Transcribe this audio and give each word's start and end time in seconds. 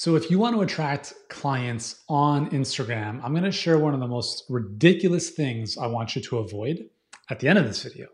So, 0.00 0.14
if 0.14 0.30
you 0.30 0.38
want 0.38 0.54
to 0.54 0.62
attract 0.62 1.12
clients 1.28 2.04
on 2.08 2.50
Instagram, 2.50 3.20
I'm 3.24 3.32
going 3.32 3.42
to 3.42 3.50
share 3.50 3.80
one 3.80 3.94
of 3.94 3.98
the 3.98 4.06
most 4.06 4.44
ridiculous 4.48 5.30
things 5.30 5.76
I 5.76 5.88
want 5.88 6.14
you 6.14 6.22
to 6.22 6.38
avoid 6.38 6.88
at 7.30 7.40
the 7.40 7.48
end 7.48 7.58
of 7.58 7.64
this 7.64 7.82
video. 7.82 8.06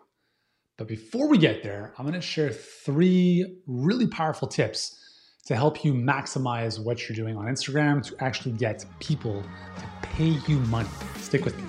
But 0.79 0.89
before 0.89 1.29
we 1.29 1.37
get 1.37 1.63
there, 1.63 1.93
I'm 1.99 2.07
going 2.07 2.15
to 2.15 2.23
share 2.23 2.49
three 2.49 3.59
really 3.67 4.07
powerful 4.07 4.49
tips 4.49 4.99
to 5.45 5.55
help 5.55 5.85
you 5.85 5.93
maximize 5.93 6.83
what 6.83 7.07
you're 7.07 7.15
doing 7.15 7.37
on 7.37 7.45
Instagram 7.45 8.03
to 8.03 8.17
actually 8.25 8.53
get 8.53 8.83
people 8.99 9.43
to 9.77 9.85
pay 10.01 10.39
you 10.49 10.57
money. 10.71 10.89
Stick 11.19 11.45
with 11.45 11.55
me. 11.59 11.65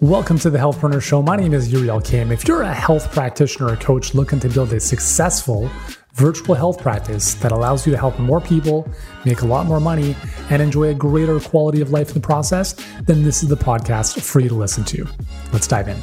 Welcome 0.00 0.38
to 0.38 0.48
the 0.48 0.56
Healthpreneur 0.56 1.02
Show. 1.02 1.20
My 1.20 1.36
name 1.36 1.52
is 1.52 1.70
Yuri 1.70 1.88
Elkaim. 1.88 2.30
If 2.30 2.48
you're 2.48 2.62
a 2.62 2.72
health 2.72 3.12
practitioner 3.12 3.72
or 3.72 3.76
coach 3.76 4.14
looking 4.14 4.40
to 4.40 4.48
build 4.48 4.72
a 4.72 4.80
successful 4.80 5.70
virtual 6.14 6.54
health 6.54 6.80
practice 6.80 7.34
that 7.34 7.52
allows 7.52 7.86
you 7.86 7.92
to 7.92 7.98
help 7.98 8.18
more 8.18 8.40
people, 8.40 8.88
make 9.26 9.42
a 9.42 9.46
lot 9.46 9.66
more 9.66 9.78
money, 9.78 10.16
and 10.48 10.62
enjoy 10.62 10.84
a 10.84 10.94
greater 10.94 11.38
quality 11.38 11.82
of 11.82 11.90
life 11.90 12.08
in 12.08 12.14
the 12.14 12.20
process, 12.20 12.72
then 13.02 13.24
this 13.24 13.42
is 13.42 13.50
the 13.50 13.56
podcast 13.56 14.22
for 14.22 14.40
you 14.40 14.48
to 14.48 14.54
listen 14.54 14.84
to. 14.84 15.06
Let's 15.52 15.66
dive 15.66 15.88
in. 15.88 15.98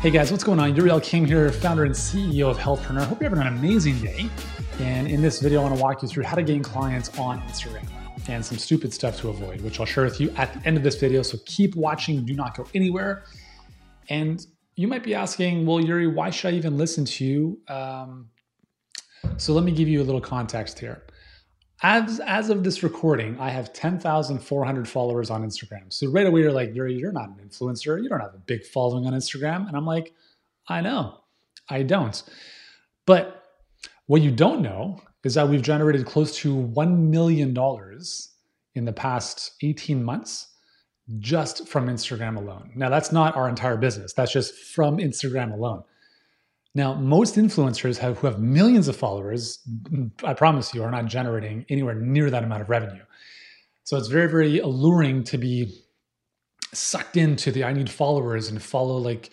Hey 0.00 0.10
guys, 0.10 0.30
what's 0.30 0.44
going 0.44 0.60
on? 0.60 0.76
Yuri 0.76 0.90
Elkaim 0.90 1.26
here, 1.26 1.50
founder 1.50 1.84
and 1.84 1.94
CEO 1.94 2.50
of 2.50 2.58
Healthpreneur. 2.58 3.04
Hope 3.06 3.20
you're 3.20 3.30
having 3.30 3.46
an 3.46 3.54
amazing 3.58 3.98
day. 4.00 4.28
And 4.80 5.08
in 5.08 5.20
this 5.20 5.40
video, 5.40 5.60
I 5.60 5.64
want 5.64 5.76
to 5.76 5.82
walk 5.82 6.02
you 6.02 6.08
through 6.08 6.24
how 6.24 6.36
to 6.36 6.42
gain 6.42 6.62
clients 6.62 7.16
on 7.18 7.38
Instagram 7.42 7.86
and 8.28 8.42
some 8.42 8.56
stupid 8.56 8.94
stuff 8.94 9.18
to 9.20 9.28
avoid, 9.28 9.60
which 9.60 9.78
I'll 9.78 9.84
share 9.84 10.04
with 10.04 10.18
you 10.18 10.30
at 10.38 10.54
the 10.54 10.66
end 10.66 10.78
of 10.78 10.82
this 10.82 10.96
video. 10.96 11.20
So 11.20 11.36
keep 11.44 11.76
watching, 11.76 12.24
do 12.24 12.32
not 12.32 12.56
go 12.56 12.66
anywhere. 12.72 13.24
And 14.08 14.46
you 14.76 14.88
might 14.88 15.02
be 15.02 15.14
asking, 15.14 15.66
well, 15.66 15.84
Yuri, 15.84 16.06
why 16.06 16.30
should 16.30 16.54
I 16.54 16.56
even 16.56 16.78
listen 16.78 17.04
to 17.04 17.24
you? 17.26 17.60
Um, 17.68 18.30
so 19.36 19.52
let 19.52 19.64
me 19.64 19.72
give 19.72 19.86
you 19.86 20.00
a 20.00 20.04
little 20.04 20.20
context 20.20 20.78
here. 20.78 21.04
As, 21.82 22.18
as 22.20 22.48
of 22.48 22.64
this 22.64 22.82
recording, 22.82 23.38
I 23.38 23.50
have 23.50 23.74
10,400 23.74 24.88
followers 24.88 25.28
on 25.28 25.44
Instagram. 25.44 25.92
So 25.92 26.10
right 26.10 26.26
away, 26.26 26.40
you're 26.40 26.52
like, 26.52 26.74
you're, 26.74 26.88
you're 26.88 27.12
not 27.12 27.28
an 27.28 27.36
influencer. 27.46 28.02
You 28.02 28.08
don't 28.08 28.20
have 28.20 28.34
a 28.34 28.38
big 28.38 28.64
following 28.64 29.06
on 29.06 29.12
Instagram. 29.12 29.68
And 29.68 29.76
I'm 29.76 29.86
like, 29.86 30.14
I 30.68 30.80
know, 30.80 31.20
I 31.68 31.82
don't. 31.82 32.22
But 33.04 33.39
what 34.10 34.22
you 34.22 34.32
don't 34.32 34.60
know 34.60 35.00
is 35.22 35.34
that 35.34 35.48
we've 35.48 35.62
generated 35.62 36.04
close 36.04 36.34
to 36.34 36.52
$1 36.52 36.98
million 36.98 37.56
in 38.74 38.84
the 38.84 38.92
past 38.92 39.52
18 39.62 40.02
months 40.02 40.48
just 41.20 41.68
from 41.68 41.86
Instagram 41.86 42.36
alone. 42.36 42.72
Now, 42.74 42.88
that's 42.88 43.12
not 43.12 43.36
our 43.36 43.48
entire 43.48 43.76
business, 43.76 44.12
that's 44.12 44.32
just 44.32 44.52
from 44.74 44.96
Instagram 44.96 45.52
alone. 45.52 45.84
Now, 46.74 46.92
most 46.94 47.36
influencers 47.36 47.98
have, 47.98 48.18
who 48.18 48.26
have 48.26 48.40
millions 48.40 48.88
of 48.88 48.96
followers, 48.96 49.60
I 50.24 50.34
promise 50.34 50.74
you, 50.74 50.82
are 50.82 50.90
not 50.90 51.06
generating 51.06 51.64
anywhere 51.68 51.94
near 51.94 52.30
that 52.30 52.42
amount 52.42 52.62
of 52.62 52.68
revenue. 52.68 53.04
So 53.84 53.96
it's 53.96 54.08
very, 54.08 54.28
very 54.28 54.58
alluring 54.58 55.22
to 55.22 55.38
be 55.38 55.84
sucked 56.72 57.16
into 57.16 57.52
the 57.52 57.62
I 57.62 57.72
need 57.72 57.88
followers 57.88 58.48
and 58.48 58.60
follow 58.60 58.96
like 58.96 59.30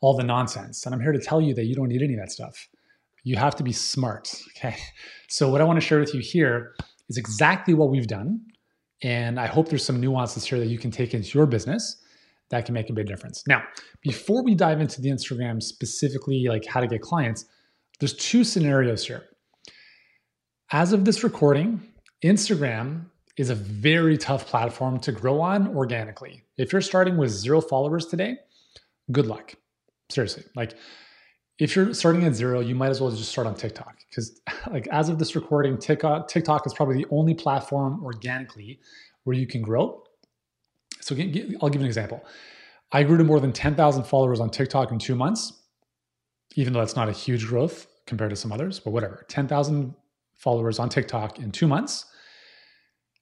all 0.00 0.16
the 0.16 0.24
nonsense. 0.24 0.86
And 0.86 0.92
I'm 0.92 1.00
here 1.00 1.12
to 1.12 1.20
tell 1.20 1.40
you 1.40 1.54
that 1.54 1.66
you 1.66 1.76
don't 1.76 1.86
need 1.86 2.02
any 2.02 2.14
of 2.14 2.18
that 2.18 2.32
stuff. 2.32 2.68
You 3.24 3.36
have 3.36 3.56
to 3.56 3.62
be 3.62 3.72
smart. 3.72 4.32
Okay. 4.56 4.76
So, 5.28 5.50
what 5.50 5.60
I 5.60 5.64
want 5.64 5.78
to 5.78 5.86
share 5.86 6.00
with 6.00 6.14
you 6.14 6.20
here 6.20 6.74
is 7.08 7.16
exactly 7.16 7.74
what 7.74 7.90
we've 7.90 8.06
done. 8.06 8.40
And 9.02 9.38
I 9.38 9.46
hope 9.46 9.68
there's 9.68 9.84
some 9.84 10.00
nuances 10.00 10.44
here 10.44 10.58
that 10.58 10.66
you 10.66 10.78
can 10.78 10.90
take 10.90 11.14
into 11.14 11.36
your 11.36 11.46
business 11.46 12.02
that 12.50 12.64
can 12.64 12.74
make 12.74 12.90
a 12.90 12.92
big 12.92 13.06
difference. 13.06 13.44
Now, 13.46 13.62
before 14.02 14.42
we 14.42 14.54
dive 14.54 14.80
into 14.80 15.00
the 15.00 15.10
Instagram 15.10 15.62
specifically, 15.62 16.46
like 16.48 16.64
how 16.66 16.80
to 16.80 16.86
get 16.86 17.02
clients, 17.02 17.44
there's 18.00 18.14
two 18.14 18.44
scenarios 18.44 19.06
here. 19.06 19.24
As 20.72 20.92
of 20.92 21.04
this 21.04 21.22
recording, 21.22 21.80
Instagram 22.24 23.06
is 23.36 23.50
a 23.50 23.54
very 23.54 24.18
tough 24.18 24.46
platform 24.46 24.98
to 25.00 25.12
grow 25.12 25.40
on 25.40 25.76
organically. 25.76 26.42
If 26.56 26.72
you're 26.72 26.82
starting 26.82 27.16
with 27.16 27.30
zero 27.30 27.60
followers 27.60 28.06
today, 28.06 28.36
good 29.12 29.26
luck. 29.26 29.54
Seriously. 30.10 30.44
Like 30.56 30.74
if 31.58 31.74
you're 31.74 31.92
starting 31.92 32.24
at 32.24 32.34
zero, 32.34 32.60
you 32.60 32.74
might 32.74 32.90
as 32.90 33.00
well 33.00 33.10
just 33.10 33.30
start 33.30 33.46
on 33.46 33.54
TikTok 33.54 33.96
because 34.08 34.40
like 34.70 34.86
as 34.88 35.08
of 35.08 35.18
this 35.18 35.34
recording, 35.34 35.76
TikTok, 35.78 36.28
TikTok 36.28 36.66
is 36.66 36.74
probably 36.74 36.96
the 36.96 37.06
only 37.10 37.34
platform 37.34 38.04
organically 38.04 38.80
where 39.24 39.36
you 39.36 39.46
can 39.46 39.62
grow. 39.62 40.02
So 41.00 41.14
I'll 41.14 41.22
give 41.22 41.50
you 41.50 41.58
an 41.60 41.86
example. 41.86 42.24
I 42.92 43.02
grew 43.02 43.18
to 43.18 43.24
more 43.24 43.40
than 43.40 43.52
10,000 43.52 44.04
followers 44.04 44.40
on 44.40 44.50
TikTok 44.50 44.92
in 44.92 44.98
two 44.98 45.14
months, 45.14 45.52
even 46.54 46.72
though 46.72 46.78
that's 46.78 46.96
not 46.96 47.08
a 47.08 47.12
huge 47.12 47.46
growth 47.46 47.86
compared 48.06 48.30
to 48.30 48.36
some 48.36 48.52
others, 48.52 48.80
but 48.80 48.92
whatever. 48.92 49.24
10,000 49.28 49.94
followers 50.36 50.78
on 50.78 50.88
TikTok 50.88 51.38
in 51.38 51.50
two 51.50 51.66
months. 51.66 52.06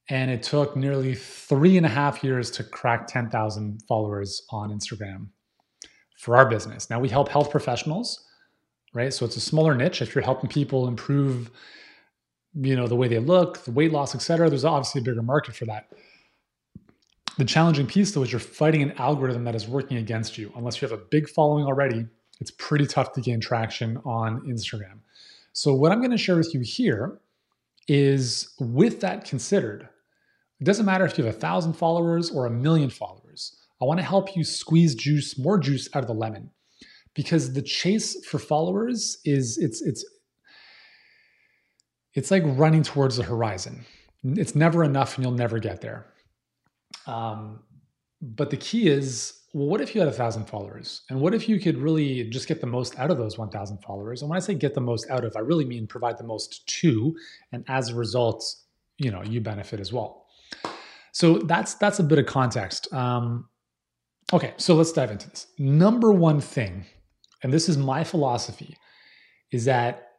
And 0.08 0.30
it 0.30 0.42
took 0.42 0.76
nearly 0.76 1.14
three 1.14 1.76
and 1.76 1.84
a 1.84 1.88
half 1.88 2.22
years 2.22 2.50
to 2.52 2.64
crack 2.64 3.08
10,000 3.08 3.82
followers 3.88 4.42
on 4.50 4.70
Instagram 4.70 5.28
for 6.18 6.36
our 6.36 6.48
business. 6.48 6.88
Now 6.88 7.00
we 7.00 7.08
help 7.08 7.28
health 7.28 7.50
professionals, 7.50 8.25
right? 8.96 9.12
So 9.12 9.24
it's 9.24 9.36
a 9.36 9.40
smaller 9.40 9.74
niche. 9.74 10.02
If 10.02 10.14
you're 10.14 10.24
helping 10.24 10.48
people 10.48 10.88
improve, 10.88 11.50
you 12.54 12.74
know, 12.74 12.86
the 12.86 12.96
way 12.96 13.08
they 13.08 13.18
look, 13.18 13.64
the 13.64 13.70
weight 13.70 13.92
loss, 13.92 14.14
et 14.14 14.22
cetera, 14.22 14.48
there's 14.48 14.64
obviously 14.64 15.00
a 15.00 15.04
bigger 15.04 15.22
market 15.22 15.54
for 15.54 15.66
that. 15.66 15.92
The 17.38 17.44
challenging 17.44 17.86
piece, 17.86 18.12
though, 18.12 18.22
is 18.22 18.32
you're 18.32 18.40
fighting 18.40 18.82
an 18.82 18.92
algorithm 18.92 19.44
that 19.44 19.54
is 19.54 19.68
working 19.68 19.98
against 19.98 20.38
you. 20.38 20.50
Unless 20.56 20.80
you 20.80 20.88
have 20.88 20.98
a 20.98 21.04
big 21.10 21.28
following 21.28 21.66
already, 21.66 22.06
it's 22.40 22.50
pretty 22.52 22.86
tough 22.86 23.12
to 23.12 23.20
gain 23.20 23.40
traction 23.40 23.98
on 24.06 24.40
Instagram. 24.46 25.00
So, 25.52 25.74
what 25.74 25.92
I'm 25.92 25.98
going 25.98 26.10
to 26.10 26.18
share 26.18 26.36
with 26.36 26.54
you 26.54 26.60
here 26.60 27.20
is 27.88 28.54
with 28.58 29.00
that 29.00 29.26
considered, 29.26 29.88
it 30.60 30.64
doesn't 30.64 30.86
matter 30.86 31.04
if 31.04 31.18
you 31.18 31.24
have 31.24 31.34
a 31.34 31.38
thousand 31.38 31.74
followers 31.74 32.30
or 32.30 32.46
a 32.46 32.50
million 32.50 32.88
followers. 32.88 33.56
I 33.80 33.84
want 33.84 34.00
to 34.00 34.04
help 34.04 34.34
you 34.34 34.42
squeeze 34.42 34.94
juice, 34.94 35.38
more 35.38 35.58
juice 35.58 35.88
out 35.94 36.02
of 36.02 36.06
the 36.06 36.14
lemon, 36.14 36.50
because 37.16 37.54
the 37.54 37.62
chase 37.62 38.24
for 38.26 38.38
followers 38.38 39.18
is 39.24 39.58
it's 39.58 39.82
it's 39.82 40.04
it's 42.14 42.30
like 42.30 42.42
running 42.46 42.82
towards 42.82 43.16
the 43.16 43.24
horizon. 43.24 43.84
It's 44.22 44.54
never 44.54 44.84
enough, 44.84 45.16
and 45.16 45.24
you'll 45.24 45.34
never 45.34 45.58
get 45.58 45.80
there. 45.80 46.06
Um, 47.06 47.60
but 48.22 48.50
the 48.50 48.56
key 48.56 48.88
is 48.88 49.40
well, 49.56 49.68
what 49.68 49.80
if 49.80 49.94
you 49.94 50.00
had 50.02 50.08
a 50.08 50.12
thousand 50.12 50.44
followers? 50.44 51.02
And 51.08 51.18
what 51.18 51.34
if 51.34 51.48
you 51.48 51.58
could 51.58 51.78
really 51.78 52.28
just 52.28 52.46
get 52.46 52.60
the 52.60 52.66
most 52.66 52.98
out 52.98 53.10
of 53.10 53.16
those 53.16 53.38
1,000 53.38 53.78
followers? 53.78 54.20
And 54.20 54.28
when 54.28 54.36
I 54.36 54.40
say 54.40 54.52
get 54.52 54.74
the 54.74 54.82
most 54.82 55.08
out 55.08 55.24
of, 55.24 55.34
I 55.34 55.40
really 55.40 55.64
mean 55.64 55.86
provide 55.86 56.18
the 56.18 56.24
most 56.24 56.66
to, 56.80 57.16
and 57.52 57.64
as 57.66 57.88
a 57.88 57.94
result, 57.94 58.44
you 58.98 59.10
know, 59.10 59.22
you 59.22 59.40
benefit 59.40 59.80
as 59.80 59.94
well. 59.94 60.26
So 61.12 61.38
that's 61.38 61.74
that's 61.74 61.98
a 61.98 62.02
bit 62.02 62.18
of 62.18 62.26
context. 62.26 62.92
Um, 62.92 63.48
okay, 64.30 64.52
so 64.58 64.74
let's 64.74 64.92
dive 64.92 65.10
into 65.10 65.30
this. 65.30 65.46
Number 65.58 66.12
one 66.12 66.40
thing, 66.40 66.84
and 67.46 67.52
this 67.52 67.68
is 67.68 67.78
my 67.78 68.02
philosophy, 68.02 68.76
is 69.52 69.66
that 69.66 70.14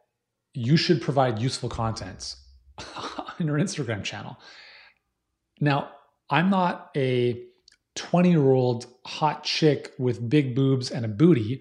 you 0.54 0.78
should 0.78 1.02
provide 1.02 1.38
useful 1.38 1.68
content 1.68 2.36
on 3.38 3.46
your 3.46 3.58
Instagram 3.58 4.02
channel. 4.02 4.38
Now, 5.60 5.90
I'm 6.30 6.48
not 6.48 6.90
a 6.96 7.44
20 7.96 8.30
year 8.30 8.50
old 8.50 8.86
hot 9.04 9.44
chick 9.44 9.92
with 9.98 10.30
big 10.30 10.54
boobs 10.54 10.90
and 10.90 11.04
a 11.04 11.08
booty. 11.08 11.60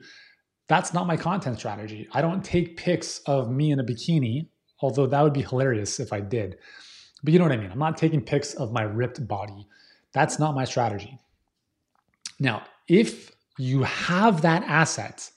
That's 0.70 0.94
not 0.94 1.06
my 1.06 1.18
content 1.18 1.60
strategy. 1.60 2.08
I 2.14 2.22
don't 2.22 2.46
take 2.46 2.78
pics 2.78 3.20
of 3.26 3.52
me 3.52 3.72
in 3.72 3.82
a 3.82 3.84
bikini, 3.84 4.48
although 4.80 5.06
that 5.08 5.22
would 5.22 5.34
be 5.34 5.42
hilarious 5.42 6.00
if 6.00 6.14
I 6.14 6.22
did. 6.22 6.60
But 7.26 7.34
you 7.34 7.40
know 7.40 7.46
what 7.46 7.52
I 7.52 7.58
mean? 7.58 7.74
I'm 7.74 7.80
not 7.80 7.98
taking 7.98 8.22
pics 8.22 8.54
of 8.54 8.72
my 8.72 8.84
ripped 8.84 9.28
body. 9.28 9.68
That's 10.14 10.40
not 10.40 10.56
my 10.56 10.64
strategy. 10.64 11.20
Now, 12.40 12.64
if 12.88 13.34
you 13.58 13.84
have 13.84 14.44
that 14.44 14.64
asset, 14.64 15.30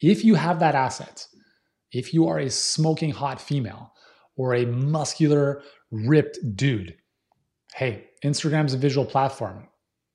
if 0.00 0.24
you 0.24 0.34
have 0.34 0.60
that 0.60 0.74
asset, 0.74 1.26
if 1.92 2.12
you 2.12 2.28
are 2.28 2.38
a 2.38 2.50
smoking 2.50 3.10
hot 3.10 3.40
female 3.40 3.92
or 4.36 4.54
a 4.54 4.66
muscular, 4.66 5.62
ripped 5.90 6.38
dude, 6.54 6.96
hey, 7.74 8.08
Instagram's 8.24 8.74
a 8.74 8.78
visual 8.78 9.06
platform. 9.06 9.68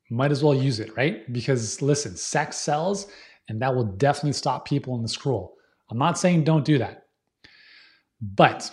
Might 0.10 0.32
as 0.32 0.44
well 0.44 0.54
use 0.54 0.80
it, 0.80 0.96
right? 0.96 1.32
Because 1.34 1.82
listen, 1.82 2.16
sex 2.16 2.58
sells 2.58 3.08
and 3.50 3.62
that 3.62 3.74
will 3.74 3.86
definitely 3.86 4.34
stop 4.34 4.66
people 4.66 4.96
in 4.96 5.02
the 5.02 5.08
scroll. 5.08 5.56
I'm 5.90 5.98
not 5.98 6.18
saying 6.18 6.44
don't 6.44 6.66
do 6.66 6.78
that. 6.78 7.08
But 8.22 8.72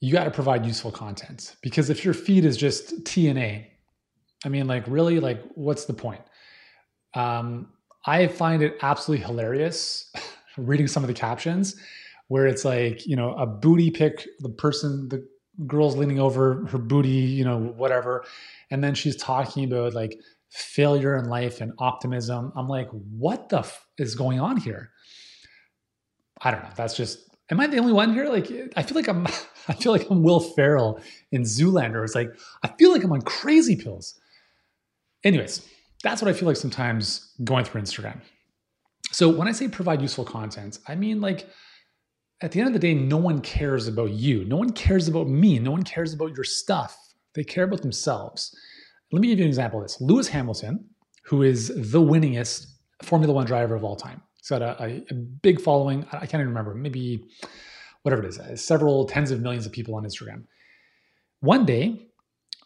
you 0.00 0.12
got 0.12 0.24
to 0.24 0.30
provide 0.30 0.66
useful 0.66 0.90
content 0.90 1.56
because 1.62 1.88
if 1.88 2.04
your 2.04 2.14
feed 2.14 2.44
is 2.44 2.56
just 2.56 3.04
TNA, 3.04 3.66
I 4.44 4.48
mean, 4.48 4.66
like, 4.66 4.84
really, 4.86 5.20
like, 5.20 5.42
what's 5.54 5.84
the 5.86 5.94
point? 5.94 6.20
Um, 7.14 7.68
I 8.06 8.26
find 8.26 8.62
it 8.62 8.76
absolutely 8.82 9.24
hilarious 9.24 10.12
reading 10.56 10.86
some 10.86 11.02
of 11.02 11.08
the 11.08 11.14
captions 11.14 11.76
where 12.28 12.46
it's 12.46 12.64
like, 12.64 13.06
you 13.06 13.16
know, 13.16 13.34
a 13.34 13.46
booty 13.46 13.90
pic, 13.90 14.26
the 14.40 14.48
person, 14.48 15.08
the 15.08 15.26
girl's 15.66 15.96
leaning 15.96 16.18
over 16.18 16.66
her 16.66 16.78
booty, 16.78 17.08
you 17.08 17.44
know, 17.44 17.58
whatever. 17.58 18.24
And 18.70 18.82
then 18.82 18.94
she's 18.94 19.16
talking 19.16 19.64
about 19.64 19.94
like 19.94 20.18
failure 20.50 21.16
in 21.16 21.28
life 21.28 21.60
and 21.60 21.72
optimism. 21.78 22.52
I'm 22.56 22.68
like, 22.68 22.88
what 22.90 23.48
the 23.48 23.58
f- 23.58 23.86
is 23.98 24.14
going 24.14 24.40
on 24.40 24.56
here? 24.56 24.90
I 26.40 26.50
don't 26.50 26.62
know. 26.62 26.70
That's 26.76 26.96
just 26.96 27.30
Am 27.50 27.60
I 27.60 27.66
the 27.66 27.78
only 27.78 27.92
one 27.92 28.14
here? 28.14 28.28
Like, 28.28 28.50
I 28.76 28.82
feel 28.82 28.96
like 28.96 29.08
I'm, 29.08 29.26
I 29.68 29.74
feel 29.74 29.92
like 29.92 30.08
I'm 30.10 30.22
Will 30.22 30.40
Ferrell 30.40 31.00
in 31.30 31.42
Zoolander. 31.42 32.02
It's 32.04 32.14
like, 32.14 32.30
I 32.62 32.68
feel 32.78 32.90
like 32.92 33.04
I'm 33.04 33.12
on 33.12 33.22
crazy 33.22 33.76
pills. 33.76 34.18
Anyways, 35.24 35.66
that's 36.04 36.22
what 36.22 36.28
I 36.30 36.34
feel 36.34 36.46
like 36.46 36.56
sometimes 36.56 37.32
going 37.42 37.64
through 37.64 37.80
Instagram. 37.80 38.20
So 39.10 39.28
when 39.28 39.48
I 39.48 39.52
say 39.52 39.66
provide 39.66 40.00
useful 40.00 40.24
content, 40.24 40.78
I 40.86 40.94
mean 40.94 41.20
like 41.20 41.48
at 42.42 42.52
the 42.52 42.60
end 42.60 42.68
of 42.68 42.72
the 42.74 42.78
day, 42.78 42.94
no 42.94 43.16
one 43.16 43.40
cares 43.40 43.88
about 43.88 44.10
you. 44.10 44.44
No 44.44 44.56
one 44.56 44.70
cares 44.70 45.08
about 45.08 45.28
me. 45.28 45.58
No 45.58 45.70
one 45.70 45.82
cares 45.82 46.12
about 46.12 46.34
your 46.34 46.44
stuff. 46.44 46.96
They 47.34 47.42
care 47.42 47.64
about 47.64 47.82
themselves. 47.82 48.54
Let 49.12 49.22
me 49.22 49.28
give 49.28 49.38
you 49.38 49.44
an 49.44 49.48
example 49.48 49.80
of 49.80 49.86
this. 49.86 50.00
Lewis 50.00 50.28
Hamilton, 50.28 50.84
who 51.24 51.42
is 51.42 51.68
the 51.68 52.00
winningest 52.00 52.66
Formula 53.02 53.32
One 53.32 53.46
driver 53.46 53.74
of 53.74 53.82
all 53.82 53.96
time, 53.96 54.20
he's 54.36 54.48
got 54.48 54.62
a, 54.62 54.82
a, 54.82 55.04
a 55.10 55.14
big 55.14 55.60
following. 55.60 56.04
I 56.12 56.26
can't 56.26 56.34
even 56.34 56.48
remember, 56.48 56.74
maybe 56.74 57.24
whatever 58.02 58.22
it 58.22 58.28
is, 58.28 58.64
several 58.64 59.06
tens 59.06 59.30
of 59.30 59.40
millions 59.40 59.64
of 59.64 59.72
people 59.72 59.94
on 59.94 60.04
Instagram. 60.04 60.44
One 61.40 61.64
day, 61.64 62.08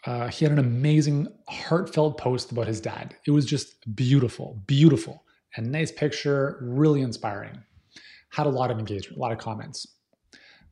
uh, 0.06 0.28
he 0.28 0.44
had 0.44 0.52
an 0.52 0.58
amazing, 0.58 1.28
heartfelt 1.48 2.18
post 2.18 2.52
about 2.52 2.66
his 2.66 2.80
dad. 2.80 3.16
It 3.26 3.32
was 3.32 3.44
just 3.44 3.94
beautiful, 3.96 4.62
beautiful, 4.66 5.24
and 5.56 5.70
nice 5.70 5.90
picture, 5.90 6.58
really 6.62 7.02
inspiring. 7.02 7.58
Had 8.30 8.46
a 8.46 8.50
lot 8.50 8.70
of 8.70 8.78
engagement, 8.78 9.16
a 9.16 9.20
lot 9.20 9.32
of 9.32 9.38
comments. 9.38 9.86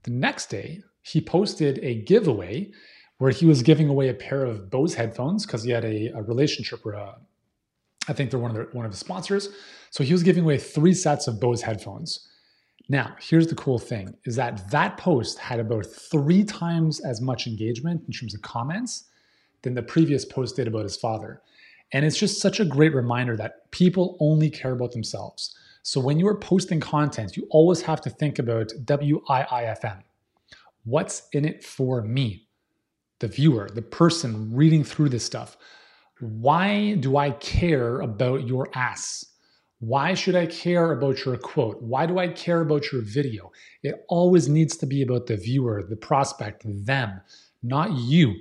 The 0.04 0.10
next 0.10 0.46
day, 0.46 0.82
he 1.02 1.20
posted 1.20 1.78
a 1.82 2.02
giveaway 2.02 2.70
where 3.18 3.30
he 3.30 3.46
was 3.46 3.62
giving 3.62 3.88
away 3.88 4.08
a 4.08 4.14
pair 4.14 4.44
of 4.44 4.70
Bose 4.70 4.94
headphones 4.94 5.46
because 5.46 5.64
he 5.64 5.70
had 5.70 5.84
a, 5.84 6.12
a 6.14 6.22
relationship 6.22 6.84
with, 6.84 6.94
uh, 6.94 7.12
I 8.08 8.12
think 8.12 8.30
they're 8.30 8.38
one 8.38 8.50
of, 8.50 8.56
their, 8.56 8.68
one 8.72 8.84
of 8.84 8.92
his 8.92 9.00
sponsors. 9.00 9.48
So 9.90 10.04
he 10.04 10.12
was 10.12 10.22
giving 10.22 10.44
away 10.44 10.58
three 10.58 10.94
sets 10.94 11.26
of 11.26 11.40
Bose 11.40 11.62
headphones. 11.62 12.28
Now, 12.88 13.16
here's 13.20 13.48
the 13.48 13.54
cool 13.56 13.78
thing 13.78 14.14
is 14.26 14.36
that 14.36 14.70
that 14.70 14.96
post 14.96 15.38
had 15.38 15.58
about 15.58 15.86
three 15.86 16.44
times 16.44 17.00
as 17.00 17.20
much 17.20 17.46
engagement 17.46 18.02
in 18.06 18.12
terms 18.12 18.34
of 18.34 18.42
comments 18.42 19.04
than 19.62 19.74
the 19.74 19.82
previous 19.82 20.24
post 20.24 20.56
did 20.56 20.68
about 20.68 20.84
his 20.84 20.96
father. 20.96 21.42
And 21.92 22.04
it's 22.04 22.18
just 22.18 22.40
such 22.40 22.60
a 22.60 22.64
great 22.64 22.94
reminder 22.94 23.36
that 23.36 23.70
people 23.70 24.16
only 24.20 24.50
care 24.50 24.72
about 24.72 24.92
themselves. 24.92 25.54
So 25.82 26.00
when 26.00 26.18
you 26.18 26.26
are 26.26 26.38
posting 26.38 26.80
content, 26.80 27.36
you 27.36 27.46
always 27.50 27.80
have 27.82 28.00
to 28.02 28.10
think 28.10 28.38
about 28.38 28.72
WIIFM. 28.86 30.02
What's 30.84 31.28
in 31.32 31.44
it 31.44 31.64
for 31.64 32.02
me? 32.02 32.48
The 33.20 33.28
viewer, 33.28 33.68
the 33.72 33.82
person 33.82 34.54
reading 34.54 34.84
through 34.84 35.10
this 35.10 35.24
stuff. 35.24 35.56
Why 36.20 36.94
do 36.94 37.16
I 37.16 37.30
care 37.32 38.00
about 38.00 38.46
your 38.46 38.68
ass? 38.74 39.24
Why 39.78 40.14
should 40.14 40.34
I 40.34 40.46
care 40.46 40.92
about 40.92 41.24
your 41.24 41.36
quote? 41.36 41.82
Why 41.82 42.06
do 42.06 42.18
I 42.18 42.28
care 42.28 42.62
about 42.62 42.90
your 42.90 43.02
video? 43.02 43.52
It 43.82 44.04
always 44.08 44.48
needs 44.48 44.76
to 44.78 44.86
be 44.86 45.02
about 45.02 45.26
the 45.26 45.36
viewer, 45.36 45.82
the 45.82 45.96
prospect, 45.96 46.62
them, 46.64 47.20
not 47.62 47.92
you. 47.92 48.34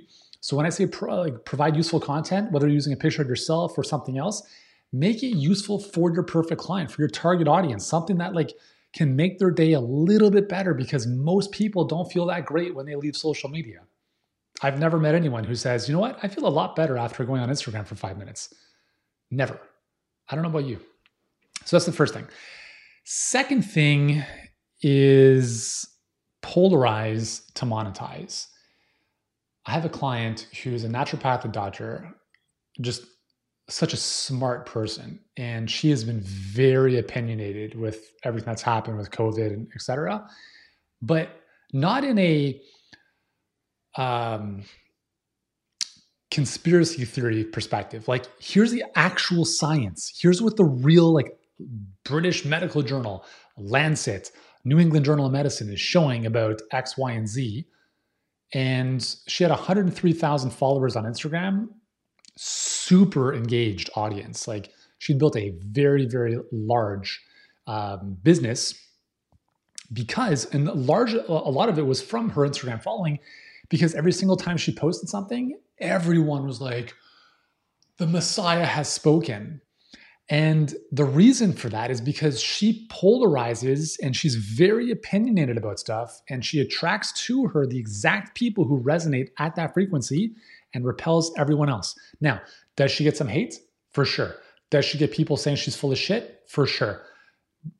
So 0.46 0.56
when 0.56 0.64
I 0.64 0.68
say 0.68 0.86
pro, 0.86 1.22
like, 1.22 1.44
provide 1.44 1.74
useful 1.74 1.98
content, 1.98 2.52
whether 2.52 2.68
you're 2.68 2.74
using 2.74 2.92
a 2.92 2.96
picture 2.96 3.20
of 3.20 3.26
yourself 3.26 3.76
or 3.76 3.82
something 3.82 4.16
else, 4.16 4.44
make 4.92 5.24
it 5.24 5.36
useful 5.36 5.80
for 5.80 6.14
your 6.14 6.22
perfect 6.22 6.60
client, 6.60 6.88
for 6.88 7.02
your 7.02 7.08
target 7.08 7.48
audience, 7.48 7.84
something 7.84 8.16
that 8.18 8.32
like 8.32 8.52
can 8.92 9.16
make 9.16 9.40
their 9.40 9.50
day 9.50 9.72
a 9.72 9.80
little 9.80 10.30
bit 10.30 10.48
better 10.48 10.72
because 10.72 11.04
most 11.04 11.50
people 11.50 11.84
don't 11.84 12.12
feel 12.12 12.26
that 12.26 12.46
great 12.46 12.76
when 12.76 12.86
they 12.86 12.94
leave 12.94 13.16
social 13.16 13.50
media. 13.50 13.80
I've 14.62 14.78
never 14.78 15.00
met 15.00 15.16
anyone 15.16 15.42
who 15.42 15.56
says, 15.56 15.88
you 15.88 15.94
know 15.94 16.00
what, 16.00 16.16
I 16.22 16.28
feel 16.28 16.46
a 16.46 16.48
lot 16.48 16.76
better 16.76 16.96
after 16.96 17.24
going 17.24 17.42
on 17.42 17.48
Instagram 17.48 17.84
for 17.84 17.96
five 17.96 18.16
minutes. 18.16 18.54
Never. 19.32 19.58
I 20.28 20.36
don't 20.36 20.44
know 20.44 20.50
about 20.50 20.66
you. 20.66 20.78
So 21.64 21.74
that's 21.74 21.86
the 21.86 21.90
first 21.90 22.14
thing. 22.14 22.28
Second 23.02 23.62
thing 23.62 24.22
is 24.80 25.88
polarize 26.40 27.52
to 27.54 27.64
monetize. 27.64 28.46
I 29.66 29.72
have 29.72 29.84
a 29.84 29.88
client 29.88 30.46
who's 30.62 30.84
a 30.84 30.88
naturopathic 30.88 31.52
doctor, 31.52 32.14
just 32.80 33.04
such 33.68 33.92
a 33.92 33.96
smart 33.96 34.64
person, 34.64 35.18
and 35.36 35.68
she 35.68 35.90
has 35.90 36.04
been 36.04 36.20
very 36.20 36.98
opinionated 36.98 37.74
with 37.74 38.12
everything 38.22 38.46
that's 38.46 38.62
happened 38.62 38.96
with 38.96 39.10
COVID 39.10 39.48
and 39.48 39.66
et 39.74 39.82
cetera, 39.82 40.24
but 41.02 41.30
not 41.72 42.04
in 42.04 42.16
a 42.18 42.60
um, 43.96 44.62
conspiracy 46.30 47.04
theory 47.04 47.42
perspective. 47.42 48.06
Like, 48.06 48.26
here's 48.38 48.70
the 48.70 48.84
actual 48.94 49.44
science. 49.44 50.16
Here's 50.16 50.40
what 50.40 50.56
the 50.56 50.64
real, 50.64 51.12
like, 51.12 51.36
British 52.04 52.44
Medical 52.44 52.82
Journal, 52.82 53.24
Lancet, 53.56 54.30
New 54.64 54.78
England 54.78 55.06
Journal 55.06 55.26
of 55.26 55.32
Medicine 55.32 55.70
is 55.70 55.80
showing 55.80 56.26
about 56.26 56.60
X, 56.70 56.96
Y, 56.96 57.12
and 57.12 57.26
Z 57.26 57.66
and 58.52 59.16
she 59.26 59.44
had 59.44 59.50
103,000 59.50 60.50
followers 60.50 60.96
on 60.96 61.04
Instagram. 61.04 61.68
Super 62.36 63.34
engaged 63.34 63.90
audience. 63.94 64.46
Like 64.46 64.70
she'd 64.98 65.18
built 65.18 65.36
a 65.36 65.54
very, 65.60 66.06
very 66.06 66.38
large 66.52 67.20
um, 67.66 68.16
business 68.22 68.74
because, 69.92 70.46
and 70.46 70.66
large, 70.66 71.14
a 71.14 71.32
lot 71.32 71.68
of 71.68 71.78
it 71.78 71.86
was 71.86 72.02
from 72.02 72.30
her 72.30 72.42
Instagram 72.42 72.82
following, 72.82 73.18
because 73.68 73.94
every 73.94 74.12
single 74.12 74.36
time 74.36 74.56
she 74.56 74.74
posted 74.74 75.08
something, 75.08 75.58
everyone 75.78 76.46
was 76.46 76.60
like, 76.60 76.94
the 77.98 78.06
Messiah 78.06 78.64
has 78.64 78.88
spoken. 78.88 79.60
And 80.28 80.74
the 80.90 81.04
reason 81.04 81.52
for 81.52 81.68
that 81.68 81.90
is 81.90 82.00
because 82.00 82.40
she 82.40 82.88
polarizes 82.88 83.96
and 84.02 84.16
she's 84.16 84.34
very 84.34 84.90
opinionated 84.90 85.56
about 85.56 85.78
stuff 85.78 86.20
and 86.28 86.44
she 86.44 86.60
attracts 86.60 87.12
to 87.26 87.46
her 87.48 87.64
the 87.64 87.78
exact 87.78 88.34
people 88.34 88.64
who 88.64 88.82
resonate 88.82 89.28
at 89.38 89.54
that 89.54 89.72
frequency 89.72 90.32
and 90.74 90.84
repels 90.84 91.32
everyone 91.38 91.68
else. 91.68 91.94
Now, 92.20 92.40
does 92.74 92.90
she 92.90 93.04
get 93.04 93.16
some 93.16 93.28
hate? 93.28 93.60
For 93.92 94.04
sure. 94.04 94.34
Does 94.70 94.84
she 94.84 94.98
get 94.98 95.12
people 95.12 95.36
saying 95.36 95.58
she's 95.58 95.76
full 95.76 95.92
of 95.92 95.98
shit? 95.98 96.42
For 96.48 96.66
sure. 96.66 97.02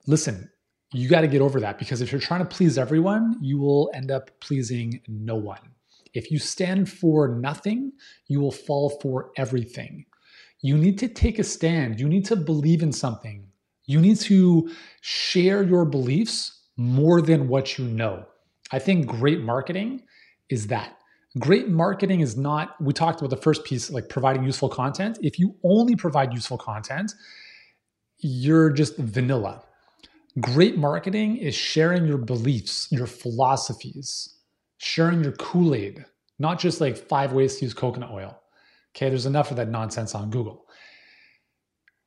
Listen, 0.06 0.48
you 0.93 1.08
got 1.08 1.22
to 1.22 1.28
get 1.28 1.43
over 1.43 1.58
that 1.60 1.78
because 1.81 2.00
if 2.00 2.12
you're 2.12 2.20
trying 2.20 2.40
to 2.40 2.46
please 2.46 2.78
everyone, 2.78 3.37
you 3.40 3.58
will 3.58 3.90
end 3.93 4.12
up 4.12 4.31
pleasing 4.38 5.00
no 5.08 5.34
one. 5.34 5.58
If 6.14 6.31
you 6.31 6.38
stand 6.38 6.88
for 6.88 7.28
nothing, 7.28 7.93
you 8.28 8.40
will 8.40 8.52
fall 8.52 8.90
for 9.02 9.32
everything 9.37 10.06
you 10.67 10.77
need 10.77 10.99
to 10.99 11.09
take 11.09 11.39
a 11.39 11.45
stand. 11.45 12.01
You 12.01 12.09
need 12.09 12.25
to 12.27 12.37
believe 12.37 12.83
in 12.83 12.93
something. 12.93 13.47
You 13.85 14.01
need 14.01 14.19
to 14.21 14.71
share 15.01 15.63
your 15.63 15.85
beliefs 15.85 16.63
more 16.77 17.23
than 17.23 17.49
what 17.49 17.79
you 17.79 17.85
know. 17.87 18.27
I 18.73 18.79
think 18.79 19.07
great 19.07 19.41
marketing 19.41 20.03
is 20.51 20.67
that. 20.69 20.97
Great 21.39 21.69
marketing 21.69 22.21
is 22.21 22.37
not, 22.37 22.81
we 22.81 22.93
talked 22.93 23.21
about 23.21 23.31
the 23.31 23.37
first 23.37 23.65
piece, 23.65 23.91
like 23.91 24.08
providing 24.08 24.43
useful 24.43 24.69
content. 24.69 25.19
If 25.23 25.39
you 25.39 25.55
only 25.63 25.94
provide 25.94 26.32
useful 26.32 26.58
content, 26.58 27.13
you're 28.19 28.70
just 28.70 28.96
vanilla. 28.96 29.63
Great 30.41 30.77
marketing 30.77 31.37
is 31.37 31.55
sharing 31.55 32.06
your 32.06 32.19
beliefs, 32.19 32.89
your 32.91 33.06
philosophies, 33.06 34.37
sharing 34.79 35.23
your 35.23 35.32
Kool 35.32 35.75
Aid, 35.75 36.05
not 36.39 36.58
just 36.58 36.81
like 36.81 36.96
five 36.96 37.32
ways 37.32 37.56
to 37.58 37.67
use 37.67 37.75
coconut 37.75 38.11
oil. 38.11 38.41
Okay, 38.96 39.10
there's 39.10 39.26
enough 39.26 39.50
of 39.50 39.58
that 39.58 39.69
nonsense 39.69 40.15
on 40.15 40.31
Google. 40.31 40.67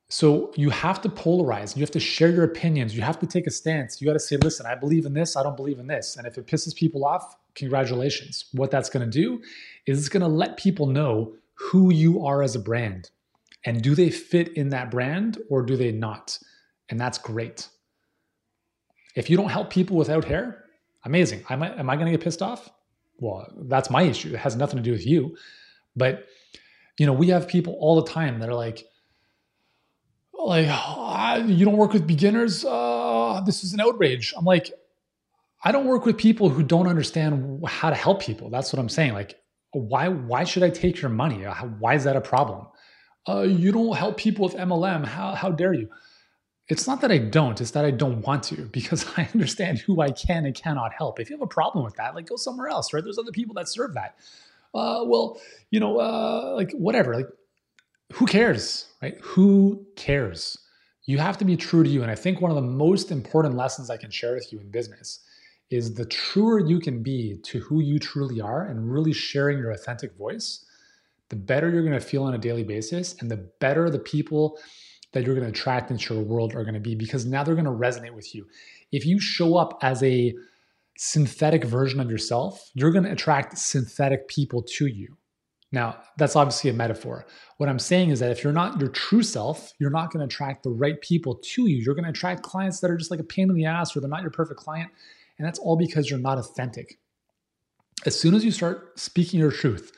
So 0.08 0.52
you 0.56 0.70
have 0.70 1.00
to 1.02 1.08
polarize. 1.08 1.76
You 1.76 1.82
have 1.82 1.90
to 1.92 2.00
share 2.00 2.30
your 2.30 2.42
opinions. 2.42 2.96
You 2.96 3.02
have 3.02 3.20
to 3.20 3.26
take 3.28 3.46
a 3.46 3.50
stance. 3.50 4.00
You 4.00 4.08
got 4.08 4.14
to 4.14 4.18
say, 4.18 4.36
listen, 4.38 4.66
I 4.66 4.74
believe 4.74 5.06
in 5.06 5.14
this. 5.14 5.36
I 5.36 5.44
don't 5.44 5.56
believe 5.56 5.78
in 5.78 5.86
this. 5.86 6.16
And 6.16 6.26
if 6.26 6.36
it 6.36 6.48
pisses 6.48 6.74
people 6.74 7.04
off, 7.04 7.36
congratulations. 7.54 8.46
What 8.52 8.72
that's 8.72 8.90
going 8.90 9.08
to 9.08 9.10
do 9.10 9.40
is 9.86 9.98
it's 10.00 10.08
going 10.08 10.22
to 10.22 10.28
let 10.28 10.56
people 10.56 10.86
know 10.86 11.34
who 11.54 11.92
you 11.92 12.26
are 12.26 12.42
as 12.42 12.56
a 12.56 12.58
brand. 12.58 13.10
And 13.64 13.82
do 13.82 13.94
they 13.94 14.10
fit 14.10 14.48
in 14.56 14.70
that 14.70 14.90
brand 14.90 15.38
or 15.48 15.62
do 15.62 15.76
they 15.76 15.92
not? 15.92 16.36
And 16.88 16.98
that's 16.98 17.18
great. 17.18 17.68
If 19.14 19.30
you 19.30 19.36
don't 19.36 19.50
help 19.50 19.70
people 19.70 19.96
without 19.96 20.24
hair, 20.24 20.64
amazing. 21.04 21.44
Am 21.50 21.62
I, 21.62 21.78
am 21.78 21.88
I 21.88 21.94
going 21.94 22.06
to 22.06 22.12
get 22.12 22.24
pissed 22.24 22.42
off? 22.42 22.68
Well, 23.18 23.46
that's 23.68 23.90
my 23.90 24.02
issue. 24.02 24.34
It 24.34 24.38
has 24.38 24.56
nothing 24.56 24.78
to 24.78 24.82
do 24.82 24.90
with 24.90 25.06
you. 25.06 25.36
But 25.94 26.26
you 27.00 27.06
know, 27.06 27.14
we 27.14 27.28
have 27.28 27.48
people 27.48 27.78
all 27.80 27.98
the 27.98 28.10
time 28.10 28.40
that 28.40 28.50
are 28.50 28.54
like, 28.54 28.86
like, 30.34 30.66
oh, 30.68 31.42
you 31.46 31.64
don't 31.64 31.78
work 31.78 31.94
with 31.94 32.06
beginners. 32.06 32.62
Uh, 32.62 33.40
this 33.46 33.64
is 33.64 33.72
an 33.72 33.80
outrage. 33.80 34.34
I'm 34.36 34.44
like, 34.44 34.70
I 35.64 35.72
don't 35.72 35.86
work 35.86 36.04
with 36.04 36.18
people 36.18 36.50
who 36.50 36.62
don't 36.62 36.86
understand 36.86 37.64
how 37.66 37.88
to 37.88 37.96
help 37.96 38.20
people. 38.20 38.50
That's 38.50 38.70
what 38.70 38.78
I'm 38.78 38.90
saying. 38.90 39.14
Like, 39.14 39.40
why 39.72 40.08
why 40.08 40.44
should 40.44 40.62
I 40.62 40.68
take 40.68 41.00
your 41.00 41.10
money? 41.10 41.42
Why 41.78 41.94
is 41.94 42.04
that 42.04 42.16
a 42.16 42.20
problem? 42.20 42.66
Uh, 43.26 43.42
you 43.44 43.72
don't 43.72 43.96
help 43.96 44.18
people 44.18 44.44
with 44.44 44.54
MLM. 44.54 45.06
How 45.06 45.34
how 45.34 45.50
dare 45.50 45.72
you? 45.72 45.88
It's 46.68 46.86
not 46.86 47.00
that 47.00 47.10
I 47.10 47.16
don't. 47.16 47.58
It's 47.62 47.70
that 47.70 47.86
I 47.86 47.92
don't 47.92 48.20
want 48.26 48.42
to 48.44 48.66
because 48.66 49.06
I 49.16 49.26
understand 49.32 49.78
who 49.78 50.02
I 50.02 50.10
can 50.10 50.44
and 50.44 50.54
cannot 50.54 50.92
help. 50.92 51.18
If 51.18 51.30
you 51.30 51.36
have 51.36 51.42
a 51.42 51.46
problem 51.46 51.82
with 51.82 51.96
that, 51.96 52.14
like 52.14 52.26
go 52.26 52.36
somewhere 52.36 52.68
else, 52.68 52.92
right? 52.92 53.02
There's 53.02 53.18
other 53.18 53.32
people 53.32 53.54
that 53.54 53.70
serve 53.70 53.94
that 53.94 54.16
uh, 54.74 55.04
well, 55.04 55.40
you 55.70 55.80
know, 55.80 55.98
uh, 55.98 56.54
like 56.56 56.72
whatever. 56.72 57.14
Like, 57.14 57.28
who 58.12 58.26
cares, 58.26 58.86
right? 59.02 59.16
Who 59.22 59.86
cares? 59.96 60.58
You 61.04 61.18
have 61.18 61.38
to 61.38 61.44
be 61.44 61.56
true 61.56 61.82
to 61.82 61.88
you. 61.88 62.02
And 62.02 62.10
I 62.10 62.14
think 62.14 62.40
one 62.40 62.50
of 62.50 62.54
the 62.54 62.62
most 62.62 63.10
important 63.10 63.56
lessons 63.56 63.90
I 63.90 63.96
can 63.96 64.10
share 64.10 64.34
with 64.34 64.52
you 64.52 64.60
in 64.60 64.70
business 64.70 65.20
is 65.70 65.94
the 65.94 66.04
truer 66.04 66.58
you 66.58 66.80
can 66.80 67.02
be 67.02 67.38
to 67.44 67.60
who 67.60 67.80
you 67.80 67.98
truly 67.98 68.40
are 68.40 68.66
and 68.66 68.92
really 68.92 69.12
sharing 69.12 69.58
your 69.58 69.70
authentic 69.70 70.16
voice, 70.16 70.64
the 71.28 71.36
better 71.36 71.70
you're 71.70 71.82
going 71.82 71.94
to 71.94 72.00
feel 72.00 72.24
on 72.24 72.34
a 72.34 72.38
daily 72.38 72.64
basis 72.64 73.14
and 73.20 73.30
the 73.30 73.36
better 73.36 73.88
the 73.88 73.98
people 73.98 74.58
that 75.12 75.24
you're 75.24 75.34
going 75.34 75.46
to 75.46 75.50
attract 75.50 75.90
into 75.90 76.14
your 76.14 76.22
world 76.22 76.54
are 76.54 76.64
going 76.64 76.74
to 76.74 76.80
be 76.80 76.94
because 76.94 77.24
now 77.24 77.42
they're 77.42 77.54
going 77.54 77.64
to 77.64 77.70
resonate 77.70 78.14
with 78.14 78.34
you. 78.34 78.46
If 78.92 79.06
you 79.06 79.20
show 79.20 79.56
up 79.56 79.78
as 79.82 80.02
a 80.02 80.34
synthetic 80.96 81.64
version 81.64 82.00
of 82.00 82.10
yourself, 82.10 82.70
you're 82.74 82.90
going 82.90 83.04
to 83.04 83.12
attract 83.12 83.58
synthetic 83.58 84.28
people 84.28 84.62
to 84.62 84.86
you. 84.86 85.16
Now, 85.72 85.98
that's 86.18 86.34
obviously 86.34 86.70
a 86.70 86.74
metaphor. 86.74 87.26
What 87.58 87.68
I'm 87.68 87.78
saying 87.78 88.10
is 88.10 88.18
that 88.20 88.32
if 88.32 88.42
you're 88.42 88.52
not 88.52 88.80
your 88.80 88.88
true 88.88 89.22
self, 89.22 89.72
you're 89.78 89.90
not 89.90 90.12
going 90.12 90.20
to 90.20 90.32
attract 90.32 90.64
the 90.64 90.70
right 90.70 91.00
people 91.00 91.36
to 91.36 91.66
you. 91.66 91.76
You're 91.76 91.94
going 91.94 92.04
to 92.04 92.10
attract 92.10 92.42
clients 92.42 92.80
that 92.80 92.90
are 92.90 92.96
just 92.96 93.10
like 93.10 93.20
a 93.20 93.24
pain 93.24 93.48
in 93.48 93.54
the 93.54 93.66
ass 93.66 93.96
or 93.96 94.00
they're 94.00 94.10
not 94.10 94.22
your 94.22 94.32
perfect 94.32 94.58
client. 94.58 94.90
And 95.38 95.46
that's 95.46 95.60
all 95.60 95.76
because 95.76 96.10
you're 96.10 96.18
not 96.18 96.38
authentic. 96.38 96.98
As 98.04 98.18
soon 98.18 98.34
as 98.34 98.44
you 98.44 98.50
start 98.50 98.98
speaking 98.98 99.38
your 99.38 99.52
truth, 99.52 99.92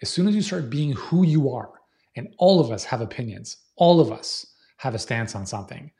as 0.00 0.10
soon 0.10 0.28
as 0.28 0.34
you 0.34 0.42
start 0.42 0.70
being 0.70 0.92
who 0.92 1.24
you 1.24 1.50
are, 1.50 1.70
and 2.16 2.28
all 2.38 2.60
of 2.60 2.70
us 2.70 2.84
have 2.84 3.00
opinions, 3.00 3.58
all 3.76 4.00
of 4.00 4.12
us 4.12 4.46
have 4.78 4.94
a 4.94 4.98
stance 4.98 5.34
on 5.34 5.44
something. 5.44 5.90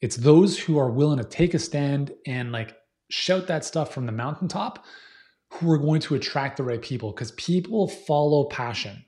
It's 0.00 0.16
those 0.16 0.58
who 0.58 0.78
are 0.78 0.90
willing 0.90 1.18
to 1.18 1.24
take 1.24 1.54
a 1.54 1.58
stand 1.58 2.12
and 2.26 2.52
like 2.52 2.76
shout 3.10 3.46
that 3.46 3.64
stuff 3.64 3.92
from 3.92 4.06
the 4.06 4.12
mountaintop 4.12 4.84
who 5.50 5.70
are 5.70 5.78
going 5.78 6.00
to 6.02 6.14
attract 6.14 6.56
the 6.56 6.62
right 6.62 6.82
people 6.82 7.10
because 7.10 7.32
people 7.32 7.88
follow 7.88 8.44
passion. 8.44 9.04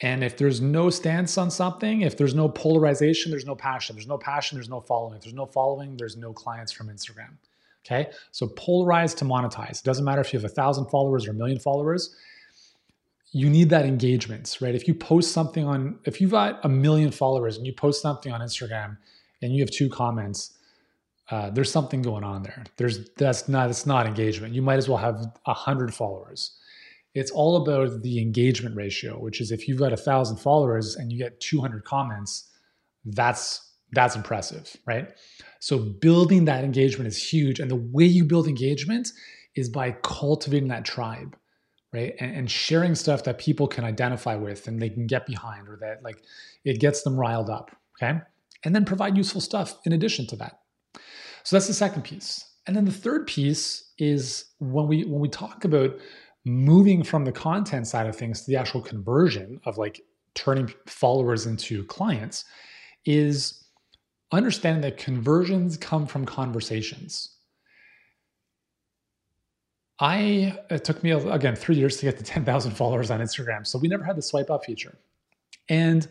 And 0.00 0.24
if 0.24 0.36
there's 0.36 0.60
no 0.60 0.90
stance 0.90 1.38
on 1.38 1.50
something, 1.50 2.00
if 2.00 2.16
there's 2.16 2.34
no 2.34 2.48
polarization, 2.48 3.30
there's 3.30 3.46
no 3.46 3.54
passion. 3.54 3.94
There's 3.94 4.08
no 4.08 4.18
passion, 4.18 4.56
there's 4.56 4.68
no 4.68 4.80
following. 4.80 5.16
If 5.16 5.22
there's 5.22 5.34
no 5.34 5.46
following, 5.46 5.96
there's 5.96 6.16
no 6.16 6.32
clients 6.32 6.72
from 6.72 6.88
Instagram. 6.88 7.36
Okay. 7.86 8.10
So 8.32 8.48
polarize 8.48 9.14
to 9.18 9.24
monetize. 9.24 9.80
It 9.80 9.84
doesn't 9.84 10.04
matter 10.04 10.20
if 10.20 10.32
you 10.32 10.38
have 10.38 10.50
a 10.50 10.54
thousand 10.54 10.86
followers 10.86 11.26
or 11.26 11.30
a 11.30 11.34
million 11.34 11.58
followers. 11.58 12.16
You 13.30 13.50
need 13.50 13.68
that 13.70 13.84
engagement, 13.84 14.56
right? 14.60 14.74
If 14.74 14.88
you 14.88 14.94
post 14.94 15.32
something 15.32 15.64
on, 15.66 15.98
if 16.04 16.20
you've 16.20 16.30
got 16.30 16.64
a 16.64 16.68
million 16.68 17.10
followers 17.10 17.56
and 17.56 17.66
you 17.66 17.72
post 17.72 18.00
something 18.00 18.32
on 18.32 18.40
Instagram 18.40 18.96
and 19.42 19.52
you 19.52 19.60
have 19.60 19.70
two 19.70 19.88
comments, 19.88 20.53
uh, 21.30 21.50
there's 21.50 21.70
something 21.70 22.02
going 22.02 22.24
on 22.24 22.42
there. 22.42 22.64
There's 22.76 23.10
that's 23.16 23.48
not 23.48 23.70
it's 23.70 23.86
not 23.86 24.06
engagement. 24.06 24.54
You 24.54 24.62
might 24.62 24.76
as 24.76 24.88
well 24.88 24.98
have 24.98 25.24
a 25.46 25.54
hundred 25.54 25.94
followers. 25.94 26.56
It's 27.14 27.30
all 27.30 27.56
about 27.56 28.02
the 28.02 28.20
engagement 28.20 28.76
ratio, 28.76 29.18
which 29.18 29.40
is 29.40 29.52
if 29.52 29.68
you've 29.68 29.78
got 29.78 29.92
a 29.92 29.96
thousand 29.96 30.38
followers 30.38 30.96
and 30.96 31.12
you 31.12 31.18
get 31.18 31.38
200 31.40 31.84
comments, 31.84 32.50
that's 33.04 33.72
that's 33.92 34.16
impressive, 34.16 34.76
right? 34.86 35.08
So 35.60 35.78
building 35.78 36.44
that 36.46 36.64
engagement 36.64 37.06
is 37.06 37.32
huge, 37.32 37.60
and 37.60 37.70
the 37.70 37.76
way 37.76 38.04
you 38.04 38.24
build 38.24 38.48
engagement 38.48 39.08
is 39.54 39.68
by 39.68 39.92
cultivating 40.02 40.68
that 40.68 40.84
tribe, 40.84 41.36
right? 41.92 42.14
And, 42.18 42.36
and 42.36 42.50
sharing 42.50 42.94
stuff 42.96 43.24
that 43.24 43.38
people 43.38 43.68
can 43.68 43.84
identify 43.84 44.34
with 44.34 44.66
and 44.66 44.82
they 44.82 44.90
can 44.90 45.06
get 45.06 45.26
behind, 45.26 45.68
or 45.68 45.78
that 45.80 46.02
like 46.02 46.22
it 46.64 46.80
gets 46.80 47.02
them 47.02 47.16
riled 47.16 47.48
up, 47.48 47.70
okay? 47.96 48.20
And 48.64 48.74
then 48.74 48.84
provide 48.84 49.16
useful 49.16 49.40
stuff 49.40 49.78
in 49.86 49.92
addition 49.92 50.26
to 50.28 50.36
that. 50.36 50.58
So 51.44 51.56
that's 51.56 51.66
the 51.66 51.74
second 51.74 52.02
piece. 52.02 52.44
And 52.66 52.74
then 52.74 52.84
the 52.84 52.92
third 52.92 53.26
piece 53.26 53.92
is 53.98 54.46
when 54.58 54.86
we 54.86 55.04
when 55.04 55.20
we 55.20 55.28
talk 55.28 55.64
about 55.64 55.96
moving 56.44 57.02
from 57.02 57.24
the 57.24 57.32
content 57.32 57.86
side 57.86 58.06
of 58.06 58.16
things 58.16 58.42
to 58.42 58.50
the 58.50 58.56
actual 58.56 58.80
conversion 58.80 59.60
of 59.64 59.78
like 59.78 60.00
turning 60.34 60.72
followers 60.86 61.46
into 61.46 61.84
clients 61.84 62.44
is 63.04 63.64
understanding 64.32 64.82
that 64.82 64.96
conversions 64.98 65.76
come 65.76 66.06
from 66.06 66.24
conversations. 66.24 67.36
I 70.00 70.58
it 70.70 70.84
took 70.84 71.02
me 71.02 71.12
again 71.12 71.54
3 71.54 71.76
years 71.76 71.98
to 71.98 72.06
get 72.06 72.18
to 72.18 72.24
10,000 72.24 72.72
followers 72.72 73.10
on 73.10 73.20
Instagram. 73.20 73.66
So 73.66 73.78
we 73.78 73.88
never 73.88 74.04
had 74.04 74.16
the 74.16 74.22
swipe 74.22 74.50
up 74.50 74.64
feature. 74.64 74.98
And 75.68 76.08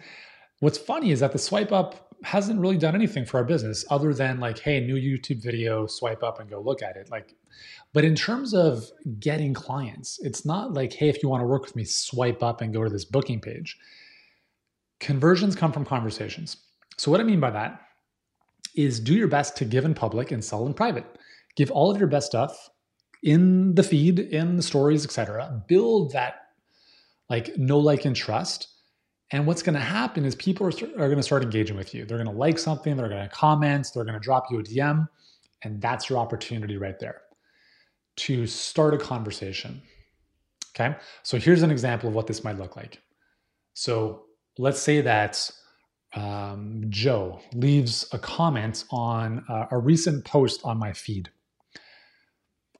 what's 0.60 0.78
funny 0.78 1.12
is 1.12 1.20
that 1.20 1.32
the 1.32 1.40
swipe 1.40 1.72
up 1.72 2.03
hasn't 2.24 2.60
really 2.60 2.78
done 2.78 2.96
anything 2.96 3.26
for 3.26 3.38
our 3.38 3.44
business 3.44 3.86
other 3.90 4.14
than 4.14 4.40
like, 4.40 4.60
hey, 4.60 4.80
new 4.80 4.96
YouTube 4.96 5.42
video, 5.42 5.88
swipe 5.88 6.24
up 6.24 6.40
and 6.40 6.50
go 6.50 6.62
look 6.62 6.82
at 6.82 6.96
it. 6.96 7.10
Like, 7.10 7.36
but 7.94 8.04
in 8.04 8.16
terms 8.16 8.54
of 8.54 8.86
getting 9.20 9.54
clients, 9.54 10.20
it's 10.24 10.46
not 10.46 10.74
like, 10.74 10.94
hey, 10.94 11.10
if 11.10 11.22
you 11.22 11.30
want 11.30 11.42
to 11.42 11.48
work 11.48 11.64
with 11.64 11.76
me, 11.76 11.84
swipe 11.84 12.42
up 12.42 12.62
and 12.62 12.74
go 12.74 12.84
to 12.84 12.90
this 12.90 13.06
booking 13.06 13.40
page. 13.40 13.78
Conversions 15.00 15.56
come 15.56 15.72
from 15.72 15.86
conversations. 15.86 16.58
So, 16.98 17.12
what 17.12 17.20
I 17.20 17.24
mean 17.24 17.40
by 17.40 17.52
that 17.52 17.82
is 18.76 19.00
do 19.00 19.14
your 19.14 19.28
best 19.28 19.58
to 19.58 19.66
give 19.66 19.86
in 19.86 19.94
public 19.94 20.32
and 20.32 20.44
sell 20.44 20.66
in 20.66 20.74
private. 20.74 21.06
Give 21.56 21.70
all 21.72 21.92
of 21.92 21.98
your 21.98 22.08
best 22.08 22.28
stuff 22.28 22.70
in 23.22 23.76
the 23.76 23.84
feed, 23.84 24.20
in 24.20 24.58
the 24.58 24.64
stories, 24.64 25.06
etc. 25.06 25.64
Build 25.68 26.14
that 26.14 26.36
like 27.30 27.58
know, 27.58 27.80
like, 27.80 28.06
and 28.06 28.16
trust 28.16 28.68
and 29.34 29.48
what's 29.48 29.64
going 29.64 29.74
to 29.74 29.82
happen 29.82 30.26
is 30.26 30.36
people 30.36 30.68
are, 30.68 30.70
are 30.70 31.08
going 31.08 31.18
to 31.18 31.24
start 31.24 31.42
engaging 31.42 31.76
with 31.76 31.94
you. 31.94 32.06
They're 32.06 32.20
going 32.20 32.30
to 32.30 32.38
like 32.38 32.60
something, 32.60 32.96
they're 32.96 33.10
going 33.10 33.28
to 33.28 33.36
comment, 33.36 33.88
they're 33.94 34.06
going 34.06 34.14
to 34.14 34.20
drop 34.20 34.46
you 34.52 34.60
a 34.60 34.64
DM. 34.64 35.10
And 35.64 35.82
that's 35.82 36.08
your 36.08 36.20
opportunity 36.20 36.78
right 36.78 37.00
there 37.00 37.22
to 38.18 38.46
start 38.46 38.94
a 38.94 38.98
conversation. 38.98 39.82
Okay. 40.76 40.96
So 41.24 41.40
here's 41.40 41.64
an 41.64 41.72
example 41.72 42.10
of 42.10 42.16
what 42.16 42.28
this 42.28 42.44
might 42.44 42.60
look 42.60 42.76
like. 42.76 43.02
So 43.74 44.26
let's 44.60 44.80
say 44.80 45.02
that 45.02 45.50
um, 46.14 46.84
Joe 46.90 47.42
leaves 47.56 48.08
a 48.12 48.20
comment 48.20 48.84
on 48.92 49.44
a, 49.50 49.70
a 49.72 49.78
recent 49.80 50.26
post 50.26 50.62
on 50.64 50.78
my 50.78 50.94
feed. 50.94 51.32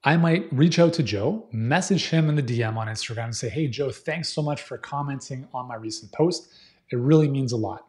I 0.06 0.18
might 0.18 0.52
reach 0.52 0.78
out 0.78 0.92
to 0.94 1.02
Joe, 1.02 1.48
message 1.50 2.10
him 2.10 2.28
in 2.28 2.34
the 2.34 2.42
DM 2.42 2.76
on 2.76 2.88
Instagram 2.88 3.24
and 3.24 3.36
say, 3.36 3.48
Hey, 3.48 3.68
Joe, 3.68 3.90
thanks 3.90 4.28
so 4.28 4.42
much 4.42 4.62
for 4.62 4.76
commenting 4.76 5.48
on 5.54 5.66
my 5.66 5.76
recent 5.76 6.12
post. 6.12 6.52
It 6.90 6.98
really 6.98 7.28
means 7.28 7.52
a 7.52 7.56
lot. 7.56 7.86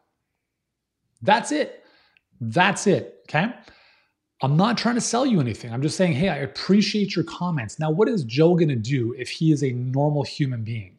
That's 1.21 1.51
it. 1.51 1.83
That's 2.39 2.87
it. 2.87 3.25
Okay. 3.27 3.53
I'm 4.41 4.55
not 4.55 4.77
trying 4.77 4.95
to 4.95 5.01
sell 5.01 5.25
you 5.25 5.39
anything. 5.39 5.73
I'm 5.73 5.81
just 5.81 5.97
saying, 5.97 6.13
Hey, 6.13 6.29
I 6.29 6.37
appreciate 6.37 7.15
your 7.15 7.25
comments. 7.25 7.79
Now, 7.79 7.91
what 7.91 8.07
is 8.07 8.23
Joe 8.23 8.55
going 8.55 8.69
to 8.69 8.75
do 8.75 9.13
if 9.17 9.29
he 9.29 9.51
is 9.51 9.63
a 9.63 9.71
normal 9.71 10.23
human 10.23 10.63
being? 10.63 10.97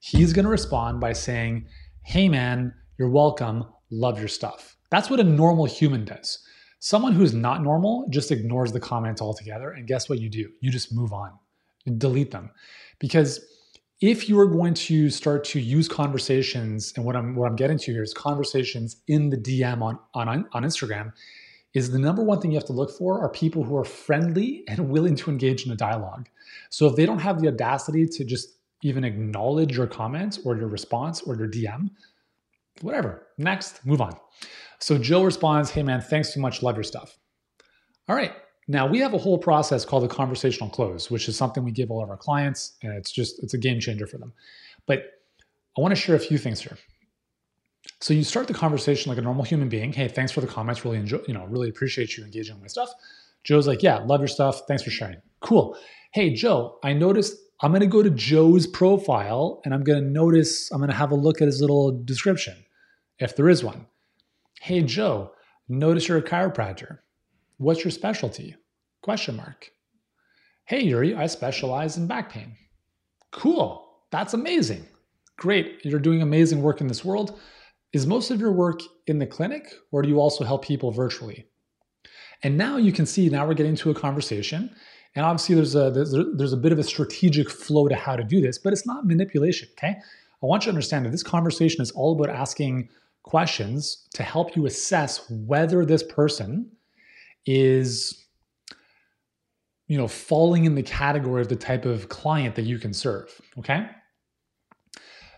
He's 0.00 0.32
going 0.32 0.44
to 0.44 0.50
respond 0.50 1.00
by 1.00 1.12
saying, 1.12 1.66
Hey, 2.02 2.28
man, 2.28 2.74
you're 2.98 3.08
welcome. 3.10 3.64
Love 3.90 4.18
your 4.18 4.28
stuff. 4.28 4.76
That's 4.90 5.10
what 5.10 5.20
a 5.20 5.24
normal 5.24 5.66
human 5.66 6.04
does. 6.04 6.40
Someone 6.78 7.12
who's 7.12 7.34
not 7.34 7.62
normal 7.62 8.06
just 8.10 8.30
ignores 8.30 8.72
the 8.72 8.80
comments 8.80 9.20
altogether. 9.20 9.70
And 9.70 9.86
guess 9.86 10.08
what 10.08 10.20
you 10.20 10.28
do? 10.28 10.50
You 10.60 10.70
just 10.70 10.92
move 10.92 11.12
on, 11.12 11.32
delete 11.98 12.30
them. 12.30 12.50
Because 12.98 13.44
if 14.00 14.28
you 14.28 14.38
are 14.38 14.46
going 14.46 14.74
to 14.74 15.08
start 15.08 15.42
to 15.44 15.60
use 15.60 15.88
conversations, 15.88 16.92
and 16.96 17.04
what 17.04 17.16
I'm 17.16 17.34
what 17.34 17.48
I'm 17.48 17.56
getting 17.56 17.78
to 17.78 17.92
here 17.92 18.02
is 18.02 18.12
conversations 18.12 18.96
in 19.08 19.30
the 19.30 19.38
DM 19.38 19.80
on, 19.80 19.98
on, 20.14 20.46
on 20.52 20.62
Instagram, 20.62 21.12
is 21.72 21.90
the 21.90 21.98
number 21.98 22.22
one 22.22 22.40
thing 22.40 22.50
you 22.50 22.58
have 22.58 22.66
to 22.66 22.72
look 22.72 22.90
for 22.90 23.20
are 23.20 23.28
people 23.28 23.64
who 23.64 23.76
are 23.76 23.84
friendly 23.84 24.64
and 24.68 24.90
willing 24.90 25.16
to 25.16 25.30
engage 25.30 25.66
in 25.66 25.72
a 25.72 25.76
dialogue. 25.76 26.28
So 26.70 26.86
if 26.86 26.96
they 26.96 27.06
don't 27.06 27.18
have 27.18 27.40
the 27.40 27.48
audacity 27.48 28.06
to 28.06 28.24
just 28.24 28.58
even 28.82 29.04
acknowledge 29.04 29.76
your 29.76 29.86
comment 29.86 30.38
or 30.44 30.56
your 30.56 30.68
response 30.68 31.22
or 31.22 31.36
your 31.36 31.48
DM, 31.48 31.90
whatever, 32.82 33.26
next, 33.38 33.84
move 33.84 34.00
on. 34.00 34.16
So 34.78 34.98
Joe 34.98 35.24
responds, 35.24 35.70
Hey 35.70 35.82
man, 35.82 36.00
thanks 36.00 36.34
so 36.34 36.40
much. 36.40 36.62
Love 36.62 36.76
your 36.76 36.84
stuff. 36.84 37.18
All 38.08 38.16
right. 38.16 38.32
Now 38.68 38.86
we 38.86 38.98
have 38.98 39.14
a 39.14 39.18
whole 39.18 39.38
process 39.38 39.84
called 39.84 40.04
the 40.04 40.08
conversational 40.08 40.70
close, 40.70 41.10
which 41.10 41.28
is 41.28 41.36
something 41.36 41.64
we 41.64 41.70
give 41.70 41.90
all 41.90 42.02
of 42.02 42.10
our 42.10 42.16
clients, 42.16 42.76
and 42.82 42.92
it's 42.92 43.12
just 43.12 43.42
it's 43.42 43.54
a 43.54 43.58
game 43.58 43.80
changer 43.80 44.06
for 44.06 44.18
them. 44.18 44.32
But 44.86 45.04
I 45.76 45.80
want 45.80 45.92
to 45.92 46.00
share 46.00 46.16
a 46.16 46.20
few 46.20 46.38
things 46.38 46.60
here. 46.60 46.76
So 48.00 48.12
you 48.12 48.24
start 48.24 48.48
the 48.48 48.54
conversation 48.54 49.10
like 49.10 49.18
a 49.18 49.22
normal 49.22 49.44
human 49.44 49.68
being. 49.68 49.92
Hey, 49.92 50.08
thanks 50.08 50.32
for 50.32 50.40
the 50.40 50.46
comments. 50.46 50.84
Really 50.84 50.98
enjoy, 50.98 51.20
you 51.28 51.34
know, 51.34 51.46
really 51.46 51.68
appreciate 51.68 52.16
you 52.16 52.24
engaging 52.24 52.54
on 52.54 52.60
my 52.60 52.66
stuff. 52.66 52.90
Joe's 53.44 53.66
like, 53.66 53.82
yeah, 53.82 53.98
love 53.98 54.20
your 54.20 54.28
stuff. 54.28 54.62
Thanks 54.66 54.82
for 54.82 54.90
sharing. 54.90 55.18
Cool. 55.40 55.76
Hey, 56.12 56.34
Joe, 56.34 56.78
I 56.82 56.92
noticed 56.92 57.36
I'm 57.62 57.70
going 57.70 57.80
to 57.80 57.86
go 57.86 58.02
to 58.02 58.10
Joe's 58.10 58.66
profile 58.66 59.60
and 59.64 59.72
I'm 59.72 59.84
going 59.84 60.02
to 60.02 60.10
notice, 60.10 60.70
I'm 60.72 60.78
going 60.78 60.90
to 60.90 60.96
have 60.96 61.12
a 61.12 61.14
look 61.14 61.40
at 61.40 61.46
his 61.46 61.60
little 61.60 61.92
description, 62.04 62.56
if 63.18 63.36
there 63.36 63.48
is 63.48 63.62
one. 63.62 63.86
Hey, 64.60 64.82
Joe, 64.82 65.32
notice 65.68 66.08
you're 66.08 66.18
a 66.18 66.22
chiropractor. 66.22 66.98
What's 67.58 67.84
your 67.84 67.90
specialty? 67.90 68.56
Question 69.02 69.36
mark. 69.36 69.70
Hey, 70.64 70.82
Yuri, 70.82 71.14
I 71.14 71.26
specialize 71.26 71.96
in 71.96 72.06
back 72.06 72.30
pain. 72.30 72.56
Cool. 73.30 73.86
That's 74.10 74.34
amazing. 74.34 74.86
Great. 75.36 75.84
You're 75.84 76.00
doing 76.00 76.22
amazing 76.22 76.62
work 76.62 76.80
in 76.80 76.88
this 76.88 77.04
world. 77.04 77.38
Is 77.92 78.06
most 78.06 78.30
of 78.30 78.40
your 78.40 78.52
work 78.52 78.80
in 79.06 79.18
the 79.18 79.26
clinic 79.26 79.72
or 79.92 80.02
do 80.02 80.08
you 80.08 80.18
also 80.18 80.44
help 80.44 80.64
people 80.64 80.90
virtually? 80.90 81.46
And 82.42 82.58
now 82.58 82.76
you 82.76 82.92
can 82.92 83.06
see, 83.06 83.28
now 83.28 83.46
we're 83.46 83.54
getting 83.54 83.76
to 83.76 83.90
a 83.90 83.94
conversation. 83.94 84.74
And 85.14 85.24
obviously, 85.24 85.54
there's 85.54 85.74
a, 85.74 85.90
there's, 85.90 86.14
there's 86.34 86.52
a 86.52 86.58
bit 86.58 86.72
of 86.72 86.78
a 86.78 86.82
strategic 86.82 87.48
flow 87.48 87.88
to 87.88 87.94
how 87.94 88.16
to 88.16 88.24
do 88.24 88.40
this, 88.40 88.58
but 88.58 88.72
it's 88.72 88.86
not 88.86 89.06
manipulation. 89.06 89.68
Okay. 89.72 89.96
I 90.42 90.46
want 90.46 90.64
you 90.64 90.66
to 90.66 90.74
understand 90.74 91.06
that 91.06 91.10
this 91.10 91.22
conversation 91.22 91.80
is 91.80 91.90
all 91.92 92.12
about 92.12 92.34
asking 92.34 92.90
questions 93.26 94.08
to 94.14 94.22
help 94.22 94.56
you 94.56 94.66
assess 94.66 95.28
whether 95.30 95.84
this 95.84 96.02
person 96.02 96.70
is 97.44 98.26
you 99.88 99.96
know, 99.96 100.08
falling 100.08 100.64
in 100.64 100.74
the 100.74 100.82
category 100.82 101.40
of 101.40 101.48
the 101.48 101.56
type 101.56 101.84
of 101.84 102.08
client 102.08 102.54
that 102.56 102.64
you 102.64 102.78
can 102.78 102.92
serve. 102.92 103.40
Okay. 103.58 103.86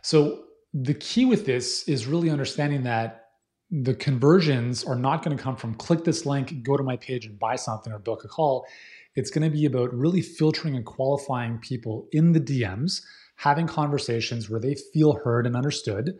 So 0.02 0.44
the 0.72 0.94
key 0.94 1.24
with 1.24 1.44
this 1.44 1.86
is 1.88 2.06
really 2.06 2.30
understanding 2.30 2.82
that 2.84 3.26
the 3.70 3.94
conversions 3.94 4.84
are 4.84 4.96
not 4.96 5.22
going 5.22 5.36
to 5.36 5.42
come 5.42 5.56
from 5.56 5.74
click 5.74 6.04
this 6.04 6.24
link, 6.24 6.62
go 6.62 6.76
to 6.76 6.82
my 6.82 6.96
page 6.96 7.26
and 7.26 7.38
buy 7.38 7.56
something 7.56 7.92
or 7.92 7.98
book 7.98 8.24
a 8.24 8.28
call. 8.28 8.66
It's 9.14 9.30
going 9.30 9.50
to 9.50 9.54
be 9.54 9.66
about 9.66 9.92
really 9.92 10.22
filtering 10.22 10.76
and 10.76 10.86
qualifying 10.86 11.58
people 11.58 12.08
in 12.12 12.32
the 12.32 12.40
DMs, 12.40 13.02
having 13.36 13.66
conversations 13.66 14.48
where 14.48 14.60
they 14.60 14.76
feel 14.94 15.12
heard 15.12 15.46
and 15.46 15.54
understood. 15.54 16.18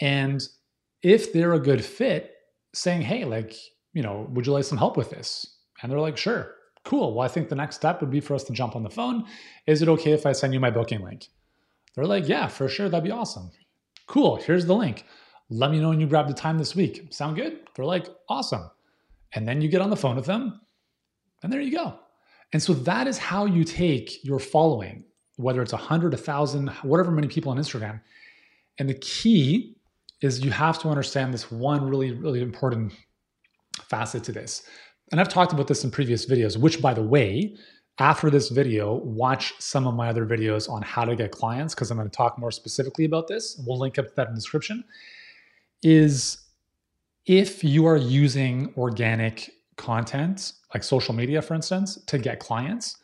And 0.00 0.42
if 1.02 1.32
they're 1.32 1.54
a 1.54 1.58
good 1.58 1.84
fit, 1.84 2.34
saying, 2.74 3.02
hey, 3.02 3.24
like, 3.24 3.54
you 3.92 4.02
know, 4.02 4.26
would 4.30 4.46
you 4.46 4.52
like 4.52 4.64
some 4.64 4.78
help 4.78 4.96
with 4.96 5.10
this? 5.10 5.58
And 5.82 5.90
they're 5.90 6.00
like, 6.00 6.16
sure, 6.16 6.54
cool. 6.84 7.14
Well, 7.14 7.24
I 7.24 7.28
think 7.28 7.48
the 7.48 7.54
next 7.54 7.76
step 7.76 8.00
would 8.00 8.10
be 8.10 8.20
for 8.20 8.34
us 8.34 8.44
to 8.44 8.52
jump 8.52 8.76
on 8.76 8.82
the 8.82 8.90
phone. 8.90 9.24
Is 9.66 9.82
it 9.82 9.88
okay 9.88 10.12
if 10.12 10.24
I 10.26 10.32
send 10.32 10.54
you 10.54 10.60
my 10.60 10.70
booking 10.70 11.02
link? 11.02 11.28
They're 11.94 12.06
like, 12.06 12.28
yeah, 12.28 12.46
for 12.46 12.68
sure. 12.68 12.88
That'd 12.88 13.04
be 13.04 13.10
awesome. 13.10 13.50
Cool. 14.06 14.36
Here's 14.36 14.64
the 14.64 14.74
link. 14.74 15.04
Let 15.50 15.70
me 15.70 15.80
know 15.80 15.90
when 15.90 16.00
you 16.00 16.06
grab 16.06 16.28
the 16.28 16.34
time 16.34 16.56
this 16.56 16.74
week. 16.74 17.08
Sound 17.10 17.36
good? 17.36 17.60
They're 17.74 17.84
like, 17.84 18.08
awesome. 18.28 18.70
And 19.34 19.46
then 19.46 19.60
you 19.60 19.68
get 19.68 19.82
on 19.82 19.90
the 19.90 19.96
phone 19.96 20.16
with 20.16 20.26
them, 20.26 20.60
and 21.42 21.52
there 21.52 21.60
you 21.60 21.72
go. 21.72 21.98
And 22.52 22.62
so 22.62 22.72
that 22.74 23.06
is 23.06 23.18
how 23.18 23.44
you 23.46 23.64
take 23.64 24.24
your 24.24 24.38
following, 24.38 25.04
whether 25.36 25.62
it's 25.62 25.72
a 25.72 25.78
hundred, 25.78 26.14
a 26.14 26.18
thousand, 26.18 26.68
whatever 26.82 27.10
many 27.10 27.28
people 27.28 27.50
on 27.50 27.58
Instagram. 27.58 28.00
And 28.78 28.88
the 28.88 28.94
key 28.94 29.76
is 30.22 30.44
you 30.44 30.50
have 30.50 30.78
to 30.80 30.88
understand 30.88 31.34
this 31.34 31.50
one 31.50 31.88
really, 31.88 32.12
really 32.12 32.40
important 32.40 32.92
facet 33.88 34.24
to 34.24 34.32
this. 34.32 34.62
And 35.10 35.20
I've 35.20 35.28
talked 35.28 35.52
about 35.52 35.68
this 35.68 35.84
in 35.84 35.90
previous 35.90 36.24
videos, 36.26 36.56
which 36.56 36.80
by 36.80 36.94
the 36.94 37.02
way, 37.02 37.56
after 37.98 38.30
this 38.30 38.48
video, 38.48 38.94
watch 38.94 39.52
some 39.58 39.86
of 39.86 39.94
my 39.94 40.08
other 40.08 40.24
videos 40.24 40.70
on 40.70 40.80
how 40.80 41.04
to 41.04 41.14
get 41.14 41.30
clients 41.30 41.74
because 41.74 41.90
I'm 41.90 41.98
going 41.98 42.08
to 42.08 42.16
talk 42.16 42.38
more 42.38 42.50
specifically 42.50 43.04
about 43.04 43.28
this. 43.28 43.62
We'll 43.66 43.78
link 43.78 43.98
up 43.98 44.06
to 44.06 44.12
that 44.16 44.28
in 44.28 44.34
the 44.34 44.40
description. 44.40 44.84
Is 45.82 46.38
if 47.26 47.62
you 47.62 47.86
are 47.86 47.96
using 47.96 48.72
organic 48.76 49.50
content, 49.76 50.54
like 50.72 50.84
social 50.84 51.14
media, 51.14 51.42
for 51.42 51.54
instance, 51.54 52.02
to 52.06 52.18
get 52.18 52.38
clients, 52.38 52.96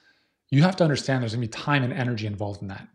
you 0.51 0.63
have 0.63 0.77
to 0.77 0.85
understand 0.85 1.23
there's 1.23 1.35
going 1.35 1.47
to 1.47 1.49
be 1.49 1.63
time 1.63 1.83
and 1.83 1.93
energy 1.93 2.27
involved 2.27 2.63
in 2.63 2.69
that. 2.69 2.89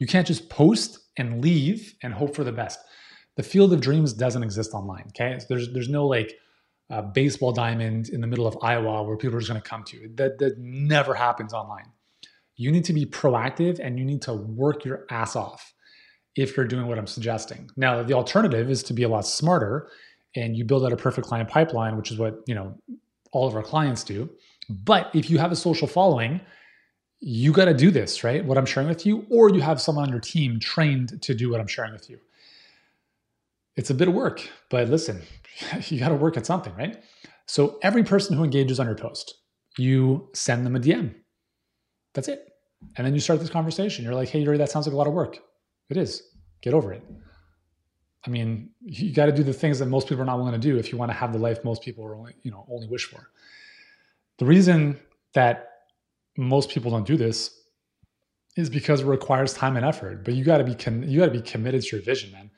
You 0.00 0.06
can't 0.06 0.26
just 0.26 0.48
post 0.48 0.98
and 1.18 1.42
leave 1.42 1.94
and 2.02 2.14
hope 2.14 2.34
for 2.34 2.44
the 2.44 2.52
best. 2.52 2.78
The 3.36 3.42
field 3.42 3.72
of 3.72 3.80
dreams 3.80 4.12
doesn't 4.12 4.42
exist 4.42 4.72
online. 4.74 5.04
Okay, 5.08 5.38
so 5.38 5.46
there's 5.48 5.72
there's 5.72 5.88
no 5.88 6.06
like 6.06 6.34
uh, 6.90 7.02
baseball 7.02 7.52
diamond 7.52 8.08
in 8.08 8.20
the 8.20 8.26
middle 8.26 8.46
of 8.46 8.56
Iowa 8.62 9.02
where 9.02 9.16
people 9.16 9.36
are 9.36 9.40
just 9.40 9.50
going 9.50 9.60
to 9.60 9.68
come 9.68 9.84
to. 9.84 10.10
That 10.14 10.38
that 10.38 10.58
never 10.58 11.14
happens 11.14 11.52
online. 11.52 11.92
You 12.56 12.72
need 12.72 12.84
to 12.86 12.92
be 12.92 13.04
proactive 13.04 13.78
and 13.78 13.98
you 13.98 14.04
need 14.04 14.22
to 14.22 14.32
work 14.32 14.84
your 14.84 15.04
ass 15.10 15.36
off 15.36 15.74
if 16.36 16.56
you're 16.56 16.66
doing 16.66 16.86
what 16.86 16.98
I'm 16.98 17.06
suggesting. 17.06 17.70
Now, 17.76 18.02
the 18.02 18.14
alternative 18.14 18.70
is 18.70 18.82
to 18.84 18.94
be 18.94 19.02
a 19.02 19.08
lot 19.08 19.26
smarter 19.26 19.88
and 20.34 20.56
you 20.56 20.64
build 20.64 20.84
out 20.84 20.92
a 20.92 20.96
perfect 20.96 21.26
client 21.26 21.48
pipeline, 21.48 21.96
which 21.96 22.10
is 22.10 22.18
what, 22.18 22.40
you 22.46 22.54
know, 22.54 22.74
all 23.32 23.46
of 23.48 23.54
our 23.54 23.62
clients 23.62 24.04
do. 24.04 24.30
But 24.68 25.10
if 25.14 25.30
you 25.30 25.38
have 25.38 25.52
a 25.52 25.56
social 25.56 25.86
following, 25.86 26.40
you 27.20 27.52
got 27.52 27.66
to 27.66 27.74
do 27.74 27.90
this, 27.90 28.22
right? 28.22 28.44
What 28.44 28.58
I'm 28.58 28.66
sharing 28.66 28.88
with 28.88 29.06
you, 29.06 29.26
or 29.30 29.50
you 29.50 29.60
have 29.60 29.80
someone 29.80 30.04
on 30.04 30.10
your 30.10 30.20
team 30.20 30.60
trained 30.60 31.22
to 31.22 31.34
do 31.34 31.50
what 31.50 31.60
I'm 31.60 31.66
sharing 31.66 31.92
with 31.92 32.10
you. 32.10 32.18
It's 33.76 33.90
a 33.90 33.94
bit 33.94 34.08
of 34.08 34.14
work, 34.14 34.48
but 34.70 34.88
listen, 34.88 35.22
you 35.88 35.98
got 36.00 36.08
to 36.08 36.14
work 36.14 36.36
at 36.36 36.46
something, 36.46 36.74
right? 36.74 37.02
So 37.46 37.78
every 37.82 38.02
person 38.02 38.36
who 38.36 38.44
engages 38.44 38.80
on 38.80 38.86
your 38.86 38.96
post, 38.96 39.34
you 39.78 40.28
send 40.34 40.66
them 40.66 40.76
a 40.76 40.80
DM. 40.80 41.14
That's 42.14 42.28
it. 42.28 42.48
And 42.96 43.06
then 43.06 43.14
you 43.14 43.20
start 43.20 43.40
this 43.40 43.50
conversation. 43.50 44.04
You're 44.04 44.14
like, 44.14 44.28
hey, 44.28 44.40
Yuri, 44.40 44.58
that 44.58 44.70
sounds 44.70 44.86
like 44.86 44.94
a 44.94 44.96
lot 44.96 45.06
of 45.06 45.12
work. 45.12 45.38
It 45.88 45.96
is. 45.96 46.22
Get 46.62 46.74
over 46.74 46.92
it. 46.92 47.04
I 48.26 48.30
mean, 48.30 48.70
you 48.80 49.12
got 49.12 49.26
to 49.26 49.32
do 49.32 49.44
the 49.44 49.52
things 49.52 49.78
that 49.78 49.86
most 49.86 50.08
people 50.08 50.22
are 50.22 50.26
not 50.26 50.38
willing 50.38 50.52
to 50.52 50.58
do 50.58 50.76
if 50.76 50.90
you 50.90 50.98
want 50.98 51.10
to 51.10 51.16
have 51.16 51.32
the 51.32 51.38
life 51.38 51.62
most 51.64 51.82
people 51.82 52.04
are 52.04 52.16
only, 52.16 52.34
you 52.42 52.50
know, 52.50 52.66
only 52.70 52.88
wish 52.88 53.04
for. 53.04 53.30
The 54.38 54.46
reason 54.46 54.98
that 55.34 55.68
most 56.36 56.70
people 56.70 56.90
don't 56.90 57.06
do 57.06 57.16
this 57.16 57.56
is 58.56 58.68
because 58.68 59.02
it 59.02 59.06
requires 59.06 59.52
time 59.52 59.76
and 59.76 59.84
effort. 59.84 60.24
But 60.24 60.34
you 60.34 60.44
got 60.44 60.58
to 60.58 60.64
be 60.64 60.74
con- 60.74 61.08
you 61.08 61.20
got 61.20 61.26
to 61.26 61.32
be 61.32 61.42
committed 61.42 61.82
to 61.82 61.96
your 61.96 62.04
vision, 62.04 62.32
man. 62.32 62.50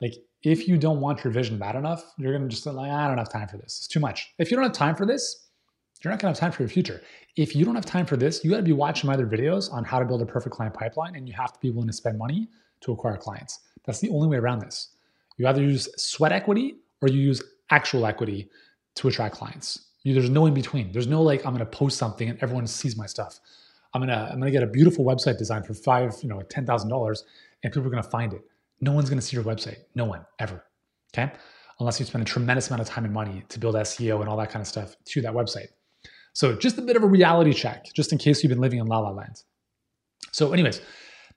Like 0.00 0.14
if 0.42 0.66
you 0.66 0.76
don't 0.76 1.00
want 1.00 1.22
your 1.22 1.32
vision 1.32 1.58
bad 1.58 1.76
enough, 1.76 2.12
you're 2.18 2.32
gonna 2.32 2.48
just 2.48 2.66
like, 2.66 2.90
I 2.90 3.06
don't 3.06 3.18
have 3.18 3.30
time 3.30 3.48
for 3.48 3.58
this. 3.58 3.78
It's 3.78 3.86
too 3.86 4.00
much. 4.00 4.32
If 4.38 4.50
you 4.50 4.56
don't 4.56 4.64
have 4.64 4.72
time 4.72 4.96
for 4.96 5.06
this, 5.06 5.48
you're 6.02 6.10
not 6.10 6.20
gonna 6.20 6.32
have 6.32 6.38
time 6.38 6.52
for 6.52 6.62
your 6.62 6.68
future. 6.68 7.00
If 7.36 7.54
you 7.54 7.64
don't 7.64 7.76
have 7.76 7.86
time 7.86 8.06
for 8.06 8.16
this, 8.16 8.44
you 8.44 8.50
gotta 8.50 8.62
be 8.62 8.72
watching 8.72 9.08
my 9.08 9.14
other 9.14 9.26
videos 9.26 9.72
on 9.72 9.84
how 9.84 9.98
to 9.98 10.04
build 10.04 10.20
a 10.20 10.26
perfect 10.26 10.54
client 10.54 10.74
pipeline, 10.74 11.14
and 11.14 11.28
you 11.28 11.34
have 11.34 11.52
to 11.52 11.60
be 11.60 11.70
willing 11.70 11.88
to 11.88 11.92
spend 11.92 12.18
money 12.18 12.48
to 12.80 12.92
acquire 12.92 13.16
clients. 13.16 13.60
That's 13.84 14.00
the 14.00 14.10
only 14.10 14.28
way 14.28 14.36
around 14.36 14.60
this. 14.60 14.90
You 15.36 15.46
either 15.46 15.62
use 15.62 15.88
sweat 15.96 16.32
equity 16.32 16.76
or 17.00 17.08
you 17.08 17.20
use 17.20 17.42
actual 17.70 18.06
equity 18.06 18.50
to 18.96 19.08
attract 19.08 19.34
clients. 19.36 19.90
You, 20.02 20.14
there's 20.14 20.28
no 20.30 20.46
in 20.46 20.54
between. 20.54 20.90
There's 20.92 21.06
no 21.06 21.22
like 21.22 21.46
I'm 21.46 21.52
gonna 21.52 21.66
post 21.66 21.98
something 21.98 22.28
and 22.28 22.42
everyone 22.42 22.66
sees 22.66 22.96
my 22.96 23.06
stuff. 23.06 23.38
I'm 23.94 24.00
gonna 24.02 24.28
I'm 24.32 24.40
gonna 24.40 24.50
get 24.50 24.62
a 24.62 24.66
beautiful 24.66 25.04
website 25.04 25.38
design 25.38 25.62
for 25.62 25.74
five, 25.74 26.14
you 26.22 26.28
know, 26.28 26.42
ten 26.42 26.66
thousand 26.66 26.90
dollars, 26.90 27.24
and 27.62 27.72
people 27.72 27.86
are 27.86 27.90
gonna 27.90 28.02
find 28.02 28.32
it. 28.32 28.42
No 28.82 28.92
one's 28.92 29.08
going 29.08 29.18
to 29.18 29.24
see 29.24 29.36
your 29.36 29.44
website. 29.44 29.78
No 29.94 30.04
one 30.04 30.26
ever. 30.38 30.62
Okay. 31.14 31.32
Unless 31.80 32.00
you 32.00 32.06
spend 32.06 32.22
a 32.22 32.24
tremendous 32.26 32.68
amount 32.68 32.82
of 32.82 32.88
time 32.88 33.04
and 33.04 33.14
money 33.14 33.44
to 33.48 33.58
build 33.58 33.76
SEO 33.76 34.20
and 34.20 34.28
all 34.28 34.36
that 34.36 34.50
kind 34.50 34.60
of 34.60 34.66
stuff 34.66 34.96
to 35.06 35.22
that 35.22 35.32
website. 35.32 35.68
So 36.34 36.54
just 36.54 36.78
a 36.78 36.82
bit 36.82 36.96
of 36.96 37.02
a 37.02 37.06
reality 37.06 37.52
check, 37.52 37.86
just 37.94 38.12
in 38.12 38.18
case 38.18 38.42
you've 38.42 38.50
been 38.50 38.60
living 38.60 38.80
in 38.80 38.86
la 38.86 38.98
la 38.98 39.10
land. 39.10 39.42
So, 40.32 40.52
anyways, 40.52 40.80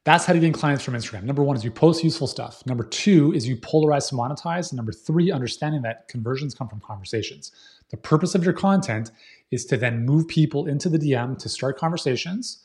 that's 0.06 0.26
how 0.26 0.34
to 0.34 0.40
gain 0.40 0.54
clients 0.54 0.84
from 0.84 0.94
Instagram. 0.94 1.24
Number 1.24 1.44
one 1.44 1.58
is 1.58 1.64
you 1.64 1.72
post 1.72 2.04
useful 2.04 2.28
stuff. 2.28 2.66
Number 2.66 2.84
two 2.84 3.34
is 3.34 3.48
you 3.48 3.58
polarize 3.58 4.10
to 4.10 4.16
monetize. 4.16 4.72
And 4.72 4.78
number 4.78 4.92
three, 4.92 5.32
understanding 5.32 5.82
that 5.82 6.08
conversions 6.08 6.56
come 6.56 6.68
from 6.68 6.80
conversations. 6.80 7.52
The 7.90 7.98
purpose 7.98 8.36
of 8.36 8.44
your 8.44 8.54
content 8.54 9.12
is 9.52 9.66
to 9.66 9.78
then 9.78 10.06
move 10.06 10.28
people 10.28 10.68
into 10.68 10.90
the 10.90 10.98
DM 10.98 11.38
to 11.40 11.50
start 11.50 11.78
conversations 11.78 12.65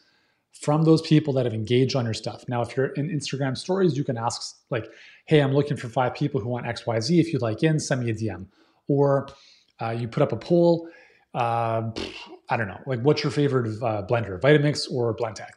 from 0.53 0.83
those 0.83 1.01
people 1.03 1.33
that 1.35 1.47
have 1.47 1.55
engaged 1.55 1.97
on 1.97 2.05
your 2.05 2.15
stuff. 2.15 2.45
Now, 2.49 2.63
if 2.63 2.77
you're 2.77 2.87
in 2.89 3.09
Instagram 3.09 3.57
stories, 3.57 3.97
you 3.97 4.05
can 4.05 4.19
ask, 4.19 4.59
like, 4.71 4.87
hey, 5.27 5.41
I'm 5.41 5.55
looking 5.55 5.77
for 5.77 5.89
five 5.89 6.15
people 6.15 6.41
who 6.41 6.49
want 6.49 6.67
XYZ. 6.67 7.19
If 7.19 7.33
you'd 7.33 7.43
like 7.43 7.63
in, 7.63 7.79
send 7.79 8.03
me 8.03 8.11
a 8.11 8.15
DM. 8.15 8.47
Or 8.89 9.29
uh, 9.81 9.91
you 9.91 10.09
put 10.09 10.23
up 10.23 10.33
a 10.33 10.37
poll. 10.37 10.89
Uh, 11.33 11.91
I 12.49 12.57
don't 12.57 12.67
know, 12.67 12.81
like, 12.87 13.01
what's 13.03 13.23
your 13.23 13.31
favorite 13.31 13.81
uh, 13.83 14.05
blender, 14.07 14.41
Vitamix 14.41 14.91
or 14.91 15.17
Blendtec? 15.17 15.51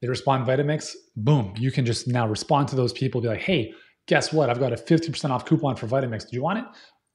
They 0.00 0.08
respond 0.08 0.46
Vitamix, 0.46 0.94
boom, 1.16 1.52
you 1.58 1.70
can 1.70 1.84
just 1.84 2.08
now 2.08 2.26
respond 2.26 2.68
to 2.68 2.76
those 2.76 2.92
people, 2.92 3.20
be 3.20 3.28
like, 3.28 3.40
hey, 3.40 3.74
guess 4.06 4.32
what? 4.32 4.48
I've 4.48 4.60
got 4.60 4.72
a 4.72 4.76
50% 4.76 5.30
off 5.30 5.44
coupon 5.44 5.76
for 5.76 5.86
Vitamix. 5.86 6.28
Do 6.28 6.36
you 6.36 6.42
want 6.42 6.60
it? 6.60 6.64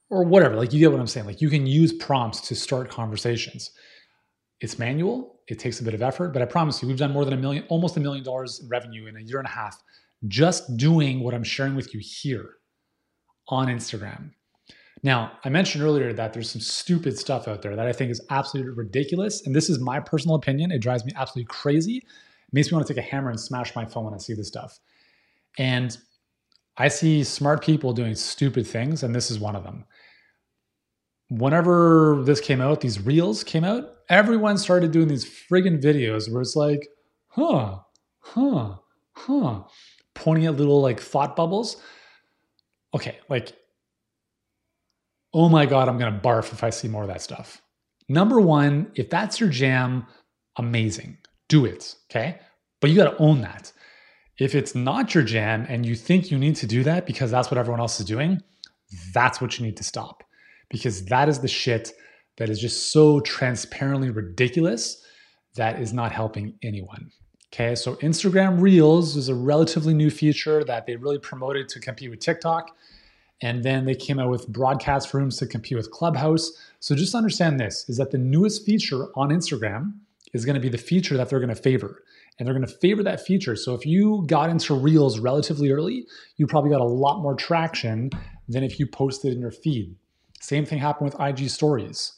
Or 0.10 0.24
whatever. 0.24 0.56
Like, 0.56 0.74
you 0.74 0.80
get 0.80 0.91
what 0.91 1.00
I'm 1.00 1.08
saying. 1.08 1.26
Like, 1.26 1.41
you 1.41 1.50
can 1.50 1.65
use 1.65 1.91
prompts 1.91 2.41
to 2.50 2.56
start 2.56 2.89
conversations. 2.89 3.72
It's 4.63 4.80
manual, 4.80 5.41
it 5.49 5.60
takes 5.60 5.82
a 5.82 5.84
bit 5.84 5.93
of 5.93 6.02
effort, 6.02 6.30
but 6.30 6.41
I 6.41 6.45
promise 6.45 6.82
you, 6.82 6.88
we've 6.88 6.97
done 6.97 7.12
more 7.12 7.26
than 7.26 7.34
a 7.34 7.38
million, 7.38 7.65
almost 7.67 7.97
a 7.97 7.99
million 7.99 8.23
dollars 8.23 8.62
in 8.62 8.69
revenue 8.69 9.08
in 9.08 9.17
a 9.17 9.19
year 9.19 9.38
and 9.38 9.45
a 9.45 9.52
half 9.52 9.78
just 10.30 10.78
doing 10.78 11.19
what 11.19 11.34
I'm 11.34 11.43
sharing 11.43 11.76
with 11.76 11.93
you 11.93 11.99
here 12.02 12.49
on 13.49 13.67
Instagram. 13.67 14.32
Now, 15.04 15.34
I 15.43 15.49
mentioned 15.49 15.84
earlier 15.84 16.13
that 16.13 16.32
there's 16.32 16.49
some 16.49 16.62
stupid 16.62 17.19
stuff 17.19 17.49
out 17.49 17.62
there 17.62 17.76
that 17.76 17.86
I 17.86 17.91
think 17.91 18.10
is 18.10 18.21
absolutely 18.30 18.71
ridiculous. 18.71 19.45
And 19.45 19.54
this 19.54 19.69
is 19.69 19.80
my 19.80 19.99
personal 19.99 20.38
opinion. 20.38 20.71
It 20.71 20.80
drives 20.80 21.04
me 21.04 21.12
absolutely 21.17 21.49
crazy. 21.49 21.97
It 21.97 22.54
makes 22.54 22.71
me 22.71 22.78
want 22.78 22.88
to 22.88 22.93
take 22.93 23.04
a 23.04 23.06
hammer 23.06 23.30
and 23.32 23.39
smash 23.39 23.76
my 23.76 23.84
phone 23.84 24.06
when 24.06 24.13
I 24.13 24.17
see 24.17 24.34
this 24.34 24.47
stuff. 24.47 24.80
And 25.58 25.97
I 26.78 26.88
see 26.88 27.26
smart 27.26 27.62
people 27.62 27.91
doing 27.91 28.15
stupid 28.15 28.65
things, 28.65 29.04
and 29.04 29.13
this 29.13 29.30
is 29.30 29.39
one 29.39 29.58
of 29.58 29.63
them 29.65 29.84
whenever 31.30 32.22
this 32.24 32.40
came 32.40 32.62
out, 32.62 32.82
these 32.82 33.00
reels 33.00 33.44
came 33.44 33.64
out, 33.64 33.90
everyone 34.10 34.58
started 34.58 34.92
doing 34.92 35.08
these 35.08 35.26
friggin' 35.26 35.82
videos 35.82 36.32
where 36.32 36.42
it's 36.42 36.56
like, 36.56 36.88
huh, 37.28 37.80
huh, 38.20 38.76
huh, 39.14 39.64
pointing 40.14 40.46
at 40.46 40.56
little 40.56 40.82
like 40.82 41.00
thought 41.00 41.36
bubbles. 41.36 41.78
Okay, 42.94 43.18
like, 43.30 43.54
oh 45.34 45.50
my 45.50 45.66
God, 45.66 45.90
I'm 45.90 45.98
gonna 45.98 46.20
barf 46.20 46.52
if 46.52 46.64
I 46.64 46.70
see 46.70 46.88
more 46.88 47.04
of 47.04 47.08
that 47.08 47.22
stuff. 47.22 47.62
Number 48.10 48.40
one, 48.40 48.92
if 48.96 49.10
that's 49.10 49.40
your 49.40 49.50
jam, 49.50 50.06
amazing, 50.58 51.18
do 51.48 51.66
it, 51.66 51.96
okay? 52.12 52.40
But 52.82 52.90
you 52.90 52.98
gotta 52.98 53.18
own 53.18 53.42
that. 53.42 53.72
If 54.40 54.56
it's 54.56 54.76
not 54.76 55.14
your 55.16 55.24
jam 55.24 55.66
and 55.70 55.86
you 55.86 55.96
think 55.96 56.32
you 56.32 56.38
need 56.38 56.56
to 56.58 56.68
do 56.68 56.84
that 56.84 57.06
because 57.06 57.32
that's 57.32 57.50
what 57.50 57.58
everyone 57.58 57.80
else 57.80 58.00
is 58.00 58.06
doing, 58.06 58.42
that's 59.14 59.40
what 59.40 59.58
you 59.58 59.66
need 59.66 59.78
to 59.78 59.84
stop 59.84 60.24
because 60.69 61.06
that 61.06 61.30
is 61.30 61.39
the 61.39 61.47
shit 61.47 61.93
that 62.38 62.49
is 62.49 62.60
just 62.60 62.91
so 62.91 63.19
transparently 63.19 64.10
ridiculous 64.10 65.04
that 65.56 65.80
is 65.80 65.93
not 65.93 66.12
helping 66.12 66.56
anyone. 66.63 67.12
Okay, 67.54 67.76
so 67.76 67.95
Instagram 67.97 68.60
Reels 68.60 69.15
is 69.15 69.30
a 69.30 69.36
relatively 69.36 69.93
new 69.93 70.10
feature 70.10 70.63
that 70.63 70.88
they 70.88 70.95
really 70.95 71.19
promoted 71.19 71.69
to 71.69 71.80
compete 71.80 72.10
with 72.10 72.19
TikTok. 72.19 72.76
And 73.43 73.63
then 73.63 73.86
they 73.86 73.93
came 73.93 74.19
out 74.19 74.30
with 74.30 74.47
broadcast 74.47 75.13
rooms 75.13 75.38
to 75.38 75.45
compete 75.45 75.78
with 75.78 75.91
Clubhouse. 75.91 76.52
So 76.80 76.95
just 76.95 77.13
understand 77.13 77.60
this 77.60 77.88
is 77.89 77.97
that 77.97 78.10
the 78.10 78.17
newest 78.17 78.65
feature 78.65 79.08
on 79.15 79.30
Instagram 79.30 79.93
is 80.34 80.45
going 80.45 80.56
to 80.56 80.62
be 80.62 80.69
the 80.69 80.78
feature 80.80 81.15
that 81.17 81.30
they're 81.30 81.39
going 81.39 81.54
to 81.54 81.62
favor. 81.62 82.04
And 82.39 82.47
they're 82.47 82.56
going 82.56 82.65
to 82.65 82.73
favor 82.73 83.04
that 83.04 83.23
feature. 83.23 83.56
So 83.56 83.76
if 83.76 83.86
you 83.86 84.23
got 84.26 84.49
into 84.49 84.73
Reels 84.73 85.19
relatively 85.19 85.69
early, 85.69 86.08
you 86.38 86.47
probably 86.47 86.71
got 86.71 86.82
a 86.82 86.86
lot 86.86 87.21
more 87.21 87.36
traction 87.36 88.10
than 88.47 88.63
if 88.63 88.80
you 88.80 88.88
posted 88.88 89.34
in 89.34 89.39
your 89.39 89.52
feed. 89.52 89.95
Same 90.43 90.65
thing 90.65 90.79
happened 90.79 91.06
with 91.06 91.21
IG 91.21 91.49
stories, 91.49 92.12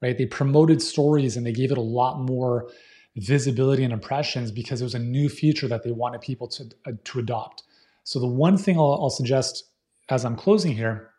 right? 0.00 0.16
They 0.16 0.26
promoted 0.26 0.80
stories 0.80 1.36
and 1.36 1.44
they 1.44 1.52
gave 1.52 1.72
it 1.72 1.76
a 1.76 1.82
lot 1.82 2.20
more 2.20 2.70
visibility 3.16 3.82
and 3.82 3.92
impressions 3.92 4.52
because 4.52 4.80
it 4.80 4.84
was 4.84 4.94
a 4.94 5.00
new 5.00 5.28
feature 5.28 5.66
that 5.66 5.82
they 5.82 5.90
wanted 5.90 6.20
people 6.20 6.46
to, 6.46 6.70
uh, 6.86 6.92
to 7.02 7.18
adopt. 7.18 7.64
So 8.04 8.20
the 8.20 8.28
one 8.28 8.56
thing 8.56 8.78
I'll, 8.78 8.96
I'll 9.02 9.10
suggest 9.10 9.64
as 10.08 10.24
I'm 10.24 10.36
closing 10.36 10.72
here 10.72 11.10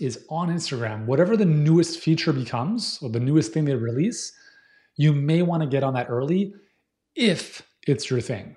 is 0.00 0.24
on 0.28 0.48
Instagram, 0.48 1.06
whatever 1.06 1.36
the 1.36 1.44
newest 1.44 2.00
feature 2.00 2.32
becomes 2.32 2.98
or 3.00 3.08
the 3.08 3.20
newest 3.20 3.52
thing 3.52 3.64
they 3.64 3.76
release, 3.76 4.32
you 4.96 5.12
may 5.12 5.42
want 5.42 5.62
to 5.62 5.68
get 5.68 5.84
on 5.84 5.94
that 5.94 6.08
early 6.10 6.52
if 7.14 7.62
it's 7.86 8.10
your 8.10 8.20
thing 8.20 8.56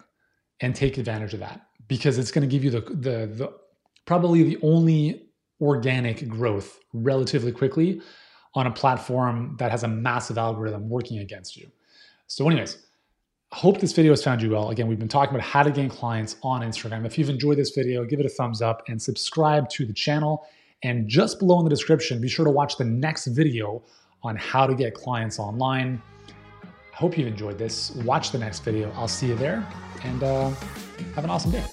and 0.62 0.76
take 0.76 0.97
advantage 0.97 1.36
of 1.36 1.41
that 1.41 1.62
because 1.88 2.17
it's 2.17 2.32
going 2.32 2.47
to 2.47 2.52
give 2.52 2.63
you 2.63 2.71
the, 2.71 2.82
the, 2.82 3.28
the 3.28 3.54
probably 4.06 4.41
the 4.41 4.58
only 4.63 5.30
organic 5.63 6.28
growth 6.28 6.80
relatively 6.93 7.52
quickly 7.52 8.02
on 8.56 8.67
a 8.67 8.71
platform 8.71 9.56
that 9.58 9.71
has 9.71 9.84
a 9.84 9.88
massive 9.88 10.38
algorithm 10.38 10.89
working 10.89 11.19
against 11.19 11.56
you. 11.58 11.71
So, 12.28 12.47
anyways, 12.47 12.86
hope 13.52 13.80
this 13.80 13.93
video 13.93 14.12
has 14.12 14.23
found 14.23 14.41
you 14.41 14.52
well. 14.52 14.69
Again, 14.69 14.88
we've 14.88 14.99
been 14.99 15.08
talking 15.08 15.34
about 15.34 15.47
how 15.47 15.63
to 15.63 15.71
gain 15.71 15.89
clients 15.89 16.36
on 16.43 16.62
Instagram. 16.62 17.06
If 17.06 17.17
you've 17.17 17.30
enjoyed 17.30 17.58
this 17.58 17.71
video, 17.71 18.04
give 18.06 18.19
it 18.19 18.26
a 18.26 18.30
thumbs 18.30 18.62
up 18.62 18.84
and 18.88 19.02
subscribe 19.02 19.69
to 19.69 19.86
the 19.86 19.93
channel. 19.93 20.45
And 20.84 21.08
just 21.08 21.39
below 21.39 21.60
in 21.60 21.63
the 21.63 21.69
description, 21.69 22.19
be 22.19 22.28
sure 22.28 22.45
to 22.45 22.52
watch 22.52 22.78
the 22.78 22.86
next 22.86 23.28
video 23.28 23.84
on 24.21 24.36
how 24.36 24.67
to 24.67 24.76
get 24.76 24.93
clients 24.93 25.39
online. 25.39 26.02
I 26.94 26.96
hope 26.98 27.18
you've 27.18 27.28
enjoyed 27.28 27.58
this. 27.58 27.92
Watch 28.06 28.32
the 28.32 28.38
next 28.38 28.60
video. 28.60 28.92
I'll 28.96 29.08
see 29.08 29.28
you 29.28 29.36
there 29.36 29.68
and 30.04 30.22
uh, 30.22 30.52
have 31.16 31.24
an 31.24 31.32
awesome 31.32 31.52
day. 31.52 31.64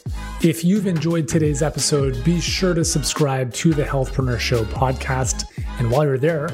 If 0.43 0.65
you've 0.65 0.87
enjoyed 0.87 1.29
today's 1.29 1.63
episode, 1.63 2.25
be 2.25 2.41
sure 2.41 2.73
to 2.73 2.85
subscribe 2.85 3.53
to 3.55 3.75
the 3.75 3.85
Healthpreneur 3.85 4.39
Show 4.39 4.65
podcast. 4.65 5.45
And 5.79 5.91
while 5.91 6.05
you're 6.05 6.17
there, 6.17 6.49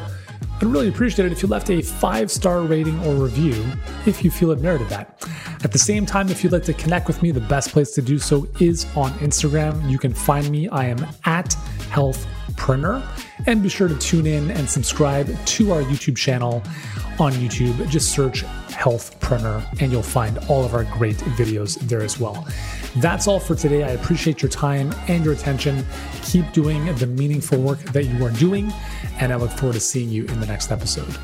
I'd 0.57 0.65
really 0.65 0.89
appreciate 0.89 1.27
it 1.27 1.33
if 1.33 1.43
you 1.43 1.49
left 1.49 1.71
a 1.71 1.81
five 1.81 2.29
star 2.29 2.63
rating 2.63 2.99
or 3.07 3.15
review 3.15 3.65
if 4.05 4.25
you 4.25 4.33
feel 4.33 4.51
it 4.51 4.61
merited 4.61 4.89
that. 4.89 5.25
At 5.63 5.71
the 5.71 5.79
same 5.79 6.05
time, 6.05 6.29
if 6.29 6.43
you'd 6.43 6.53
like 6.53 6.65
to 6.65 6.75
connect 6.75 7.07
with 7.07 7.23
me, 7.23 7.31
the 7.31 7.41
best 7.41 7.71
place 7.71 7.93
to 7.93 8.03
do 8.03 8.19
so 8.19 8.49
is 8.59 8.85
on 8.97 9.13
Instagram. 9.21 9.89
You 9.89 9.99
can 9.99 10.13
find 10.13 10.51
me. 10.51 10.69
I 10.71 10.87
am 10.87 11.07
at 11.25 11.53
Health 11.91 12.27
Healthpreneur. 12.57 13.03
And 13.47 13.63
be 13.63 13.69
sure 13.69 13.89
to 13.89 13.97
tune 13.97 14.27
in 14.27 14.51
and 14.51 14.69
subscribe 14.69 15.29
to 15.47 15.73
our 15.73 15.83
YouTube 15.83 16.17
channel 16.17 16.63
on 17.21 17.33
YouTube. 17.33 17.89
Just 17.89 18.13
search 18.13 18.45
Healthpreneur 18.69 19.65
and 19.81 19.91
you'll 19.91 20.03
find 20.03 20.39
all 20.49 20.65
of 20.65 20.75
our 20.75 20.85
great 20.85 21.17
videos 21.17 21.79
there 21.81 22.03
as 22.03 22.21
well. 22.21 22.47
That's 22.97 23.27
all 23.27 23.41
for 23.41 23.55
today. 23.55 23.85
I 23.85 23.91
appreciate 23.91 24.43
your 24.43 24.51
time 24.51 24.95
and 25.09 25.25
your 25.25 25.35
attention. 25.35 25.85
Keep 26.23 26.53
doing 26.53 26.95
the 26.97 27.07
meaningful 27.07 27.59
work 27.59 27.81
that 27.93 28.05
you 28.05 28.25
are 28.25 28.31
doing, 28.31 28.73
and 29.19 29.33
I 29.33 29.37
look 29.37 29.51
forward 29.53 29.75
to 29.75 29.81
seeing 29.81 30.09
you 30.09 30.25
in 30.27 30.41
the 30.41 30.47
next 30.47 30.71
episode. 30.71 31.17